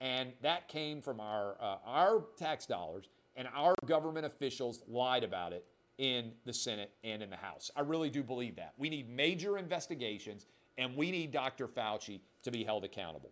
and 0.00 0.32
that 0.42 0.68
came 0.68 1.00
from 1.00 1.20
our, 1.20 1.56
uh, 1.60 1.76
our 1.86 2.24
tax 2.36 2.66
dollars, 2.66 3.08
and 3.36 3.48
our 3.54 3.74
government 3.86 4.26
officials 4.26 4.82
lied 4.88 5.24
about 5.24 5.52
it 5.52 5.64
in 5.98 6.32
the 6.44 6.52
Senate 6.52 6.92
and 7.04 7.22
in 7.22 7.30
the 7.30 7.36
House. 7.36 7.70
I 7.76 7.80
really 7.80 8.10
do 8.10 8.22
believe 8.22 8.56
that. 8.56 8.74
We 8.76 8.90
need 8.90 9.08
major 9.08 9.56
investigations, 9.56 10.46
and 10.76 10.94
we 10.96 11.10
need 11.10 11.32
Dr. 11.32 11.66
Fauci 11.66 12.20
to 12.42 12.50
be 12.50 12.64
held 12.64 12.84
accountable. 12.84 13.30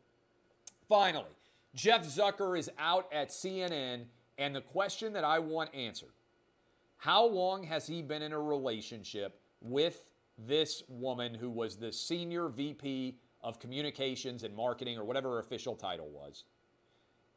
Finally, 0.89 1.37
Jeff 1.75 2.07
Zucker 2.07 2.59
is 2.59 2.71
out 2.79 3.09
at 3.13 3.29
CNN, 3.29 4.05
and 4.39 4.55
the 4.55 4.61
question 4.61 5.13
that 5.13 5.25
I 5.25 5.39
want 5.39 5.75
answered 5.75 6.13
how 6.99 7.27
long 7.27 7.65
has 7.65 7.87
he 7.87 8.01
been 8.01 8.23
in 8.23 8.33
a 8.33 8.41
relationship 8.41 9.41
with 9.61 10.07
this 10.39 10.83
woman 10.89 11.35
who 11.35 11.51
was 11.51 11.77
the 11.77 11.93
senior 11.93 12.49
VP 12.49 13.19
of 13.43 13.61
communications 13.61 14.43
and 14.43 14.57
marketing 14.57 14.97
or 14.97 15.05
whatever 15.05 15.33
her 15.33 15.39
official 15.39 15.75
title 15.77 16.09
was? 16.09 16.45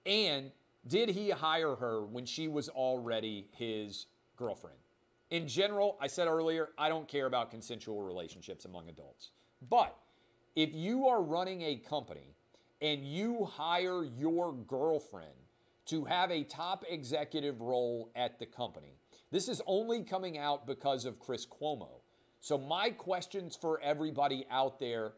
And 0.05 0.51
did 0.87 1.09
he 1.09 1.31
hire 1.31 1.75
her 1.75 2.05
when 2.05 2.25
she 2.25 2.47
was 2.47 2.69
already 2.69 3.47
his 3.51 4.05
girlfriend? 4.37 4.77
In 5.29 5.47
general, 5.47 5.97
I 5.99 6.07
said 6.07 6.27
earlier, 6.27 6.69
I 6.77 6.87
don't 6.87 7.07
care 7.07 7.25
about 7.25 7.51
consensual 7.51 8.01
relationships 8.01 8.63
among 8.63 8.87
adults. 8.87 9.31
But 9.69 9.97
if 10.55 10.73
you 10.73 11.07
are 11.07 11.21
running 11.21 11.61
a 11.63 11.75
company 11.75 12.35
and 12.81 13.03
you 13.03 13.43
hire 13.43 14.05
your 14.05 14.53
girlfriend 14.53 15.27
to 15.87 16.05
have 16.05 16.31
a 16.31 16.43
top 16.43 16.83
executive 16.89 17.61
role 17.61 18.11
at 18.15 18.39
the 18.39 18.45
company, 18.45 18.97
this 19.31 19.47
is 19.47 19.61
only 19.65 20.03
coming 20.03 20.37
out 20.37 20.65
because 20.65 21.05
of 21.05 21.19
Chris 21.19 21.45
Cuomo. 21.45 22.01
So, 22.39 22.57
my 22.57 22.91
questions 22.91 23.57
for 23.59 23.81
everybody 23.81 24.45
out 24.49 24.79
there 24.79 25.13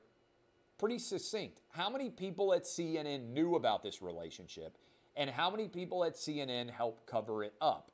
pretty 0.79 0.97
succinct. 0.97 1.61
How 1.69 1.89
many 1.89 2.09
people 2.09 2.53
at 2.53 2.63
CNN 2.63 3.33
knew 3.33 3.55
about 3.55 3.83
this 3.83 4.01
relationship, 4.01 4.77
and 5.15 5.29
how 5.29 5.51
many 5.51 5.67
people 5.67 6.03
at 6.05 6.15
CNN 6.15 6.69
helped 6.71 7.05
cover 7.05 7.43
it 7.43 7.53
up? 7.61 7.91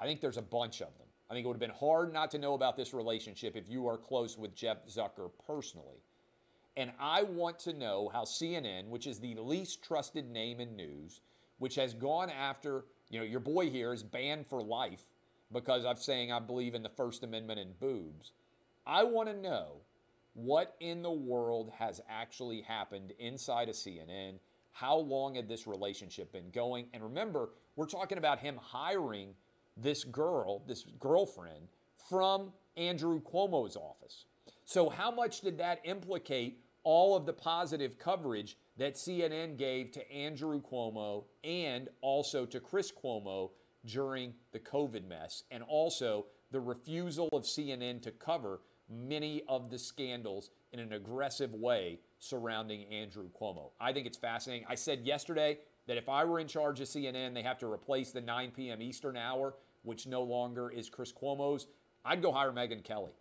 I 0.00 0.06
think 0.06 0.20
there's 0.20 0.38
a 0.38 0.42
bunch 0.42 0.80
of 0.80 0.88
them. 0.98 1.06
I 1.30 1.34
think 1.34 1.44
it 1.44 1.48
would 1.48 1.54
have 1.54 1.60
been 1.60 1.70
hard 1.70 2.12
not 2.12 2.30
to 2.32 2.38
know 2.38 2.54
about 2.54 2.76
this 2.76 2.94
relationship 2.94 3.56
if 3.56 3.68
you 3.68 3.86
are 3.86 3.98
close 3.98 4.38
with 4.38 4.54
Jeff 4.54 4.86
Zucker 4.86 5.30
personally. 5.46 6.02
And 6.76 6.92
I 7.00 7.22
want 7.22 7.58
to 7.60 7.72
know 7.72 8.10
how 8.12 8.24
CNN, 8.24 8.88
which 8.88 9.06
is 9.06 9.18
the 9.18 9.34
least 9.36 9.82
trusted 9.82 10.30
name 10.30 10.60
in 10.60 10.76
news, 10.76 11.20
which 11.58 11.74
has 11.76 11.94
gone 11.94 12.30
after, 12.30 12.84
you 13.10 13.18
know, 13.18 13.24
your 13.24 13.40
boy 13.40 13.70
here 13.70 13.92
is 13.92 14.02
banned 14.02 14.46
for 14.46 14.62
life 14.62 15.02
because 15.52 15.84
I'm 15.84 15.96
saying 15.96 16.32
I 16.32 16.40
believe 16.40 16.74
in 16.74 16.82
the 16.82 16.88
First 16.88 17.22
Amendment 17.22 17.60
and 17.60 17.78
boobs. 17.78 18.32
I 18.86 19.04
want 19.04 19.28
to 19.28 19.36
know 19.36 19.80
what 20.34 20.76
in 20.80 21.02
the 21.02 21.10
world 21.10 21.72
has 21.78 22.00
actually 22.08 22.60
happened 22.60 23.12
inside 23.18 23.68
of 23.68 23.74
CNN. 23.74 24.34
How 24.72 24.96
long 24.96 25.36
had 25.36 25.48
this 25.48 25.66
relationship 25.66 26.32
been 26.32 26.50
going? 26.50 26.86
And 26.92 27.02
remember, 27.02 27.50
we're 27.74 27.86
talking 27.86 28.18
about 28.18 28.38
him 28.38 28.58
hiring 28.60 29.34
this 29.76 30.04
girl, 30.04 30.62
this 30.66 30.84
girlfriend, 31.00 31.68
from 32.08 32.52
Andrew 32.76 33.20
Cuomo's 33.22 33.76
office. 33.76 34.26
So, 34.64 34.90
how 34.90 35.10
much 35.10 35.40
did 35.40 35.58
that 35.58 35.80
implicate 35.84 36.60
all 36.86 37.16
of 37.16 37.26
the 37.26 37.32
positive 37.32 37.98
coverage 37.98 38.56
that 38.76 38.94
CNN 38.94 39.58
gave 39.58 39.90
to 39.90 40.12
Andrew 40.12 40.62
Cuomo 40.62 41.24
and 41.42 41.88
also 42.00 42.46
to 42.46 42.60
Chris 42.60 42.92
Cuomo 42.92 43.50
during 43.84 44.32
the 44.52 44.60
COVID 44.60 45.04
mess, 45.08 45.42
and 45.50 45.64
also 45.64 46.26
the 46.52 46.60
refusal 46.60 47.28
of 47.32 47.42
CNN 47.42 48.00
to 48.02 48.12
cover 48.12 48.60
many 48.88 49.42
of 49.48 49.68
the 49.68 49.78
scandals 49.78 50.50
in 50.72 50.78
an 50.78 50.92
aggressive 50.92 51.52
way 51.54 51.98
surrounding 52.20 52.84
Andrew 52.84 53.28
Cuomo. 53.40 53.70
I 53.80 53.92
think 53.92 54.06
it's 54.06 54.16
fascinating. 54.16 54.64
I 54.68 54.76
said 54.76 55.00
yesterday 55.00 55.58
that 55.88 55.96
if 55.96 56.08
I 56.08 56.24
were 56.24 56.38
in 56.38 56.46
charge 56.46 56.80
of 56.80 56.86
CNN, 56.86 57.34
they 57.34 57.42
have 57.42 57.58
to 57.58 57.66
replace 57.66 58.12
the 58.12 58.20
9 58.20 58.52
p.m. 58.52 58.80
Eastern 58.80 59.16
hour 59.16 59.54
which 59.82 60.06
no 60.06 60.22
longer 60.22 60.68
is 60.68 60.90
Chris 60.90 61.12
Cuomo's, 61.12 61.66
I'd 62.04 62.20
go 62.20 62.32
hire 62.32 62.52
Megyn 62.52 62.84
Kelly. 62.84 63.12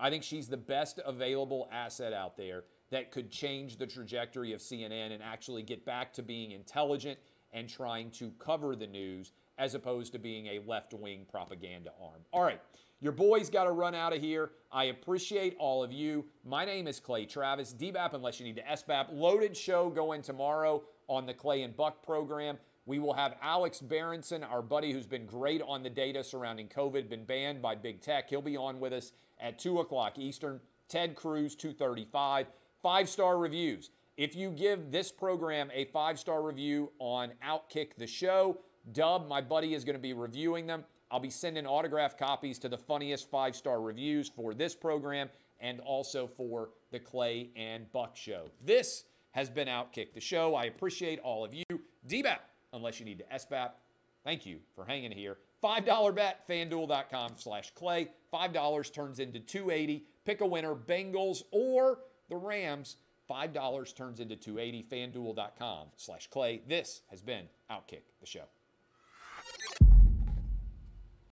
I 0.00 0.08
think 0.08 0.22
she's 0.22 0.48
the 0.48 0.56
best 0.56 0.98
available 1.04 1.68
asset 1.70 2.12
out 2.12 2.36
there 2.36 2.64
that 2.90 3.10
could 3.10 3.30
change 3.30 3.76
the 3.76 3.86
trajectory 3.86 4.52
of 4.52 4.60
CNN 4.60 5.12
and 5.12 5.22
actually 5.22 5.62
get 5.62 5.84
back 5.84 6.12
to 6.14 6.22
being 6.22 6.52
intelligent 6.52 7.18
and 7.52 7.68
trying 7.68 8.10
to 8.12 8.30
cover 8.38 8.74
the 8.74 8.86
news 8.86 9.32
as 9.58 9.74
opposed 9.74 10.12
to 10.12 10.18
being 10.18 10.46
a 10.46 10.60
left 10.66 10.94
wing 10.94 11.26
propaganda 11.30 11.90
arm. 12.02 12.22
All 12.32 12.42
right, 12.42 12.60
your 13.00 13.12
boy's 13.12 13.50
got 13.50 13.64
to 13.64 13.72
run 13.72 13.94
out 13.94 14.14
of 14.14 14.22
here. 14.22 14.52
I 14.72 14.84
appreciate 14.84 15.54
all 15.58 15.84
of 15.84 15.92
you. 15.92 16.24
My 16.44 16.64
name 16.64 16.88
is 16.88 16.98
Clay 16.98 17.26
Travis, 17.26 17.74
DBAP 17.74 18.14
unless 18.14 18.40
you 18.40 18.46
need 18.46 18.56
to 18.56 18.62
SBAP. 18.62 19.08
Loaded 19.12 19.54
show 19.54 19.90
going 19.90 20.22
tomorrow 20.22 20.82
on 21.08 21.26
the 21.26 21.34
Clay 21.34 21.62
and 21.62 21.76
Buck 21.76 22.02
program. 22.02 22.56
We 22.86 22.98
will 22.98 23.12
have 23.12 23.34
Alex 23.42 23.80
Berenson, 23.80 24.42
our 24.42 24.62
buddy 24.62 24.92
who's 24.92 25.06
been 25.06 25.26
great 25.26 25.60
on 25.62 25.82
the 25.82 25.90
data 25.90 26.24
surrounding 26.24 26.68
COVID, 26.68 27.08
been 27.10 27.24
banned 27.24 27.60
by 27.60 27.74
big 27.74 28.00
tech. 28.00 28.30
He'll 28.30 28.40
be 28.40 28.56
on 28.56 28.80
with 28.80 28.92
us 28.92 29.12
at 29.40 29.58
2 29.58 29.80
o'clock 29.80 30.18
Eastern. 30.18 30.60
Ted 30.88 31.14
Cruz, 31.14 31.54
235. 31.54 32.46
Five 32.82 33.08
star 33.08 33.38
reviews. 33.38 33.90
If 34.16 34.34
you 34.34 34.50
give 34.50 34.90
this 34.90 35.12
program 35.12 35.70
a 35.72 35.86
five 35.86 36.18
star 36.18 36.42
review 36.42 36.90
on 36.98 37.32
Outkick 37.46 37.94
the 37.96 38.06
Show, 38.06 38.58
Dub, 38.92 39.28
my 39.28 39.40
buddy, 39.40 39.74
is 39.74 39.84
going 39.84 39.96
to 39.96 40.02
be 40.02 40.12
reviewing 40.12 40.66
them. 40.66 40.84
I'll 41.10 41.20
be 41.20 41.30
sending 41.30 41.66
autograph 41.66 42.16
copies 42.16 42.58
to 42.60 42.68
the 42.68 42.78
funniest 42.78 43.30
five 43.30 43.54
star 43.54 43.80
reviews 43.80 44.28
for 44.28 44.54
this 44.54 44.74
program 44.74 45.28
and 45.60 45.80
also 45.80 46.26
for 46.26 46.70
the 46.90 46.98
Clay 46.98 47.50
and 47.56 47.90
Buck 47.92 48.16
Show. 48.16 48.46
This 48.64 49.04
has 49.32 49.50
been 49.50 49.68
Outkick 49.68 50.14
the 50.14 50.20
Show. 50.20 50.54
I 50.54 50.64
appreciate 50.64 51.20
all 51.20 51.44
of 51.44 51.54
you. 51.54 51.64
DBAP 52.08 52.38
unless 52.72 53.00
you 53.00 53.06
need 53.06 53.18
to 53.18 53.24
SBAP. 53.36 53.70
Thank 54.24 54.46
you 54.46 54.58
for 54.74 54.84
hanging 54.84 55.12
here. 55.12 55.38
$5 55.62 56.14
bet, 56.14 56.46
fanduel.com 56.48 57.32
slash 57.36 57.72
clay. 57.74 58.10
$5 58.32 58.92
turns 58.92 59.18
into 59.18 59.40
280 59.40 60.04
Pick 60.24 60.40
a 60.40 60.46
winner, 60.46 60.74
Bengals 60.74 61.42
or 61.50 61.98
the 62.28 62.36
Rams. 62.36 62.96
$5 63.28 63.94
turns 63.94 64.20
into 64.20 64.36
280 64.36 64.84
fanduel.com 64.90 65.88
slash 65.96 66.28
clay. 66.28 66.62
This 66.66 67.02
has 67.10 67.22
been 67.22 67.46
Outkick 67.70 68.02
the 68.20 68.26
Show. 68.26 68.44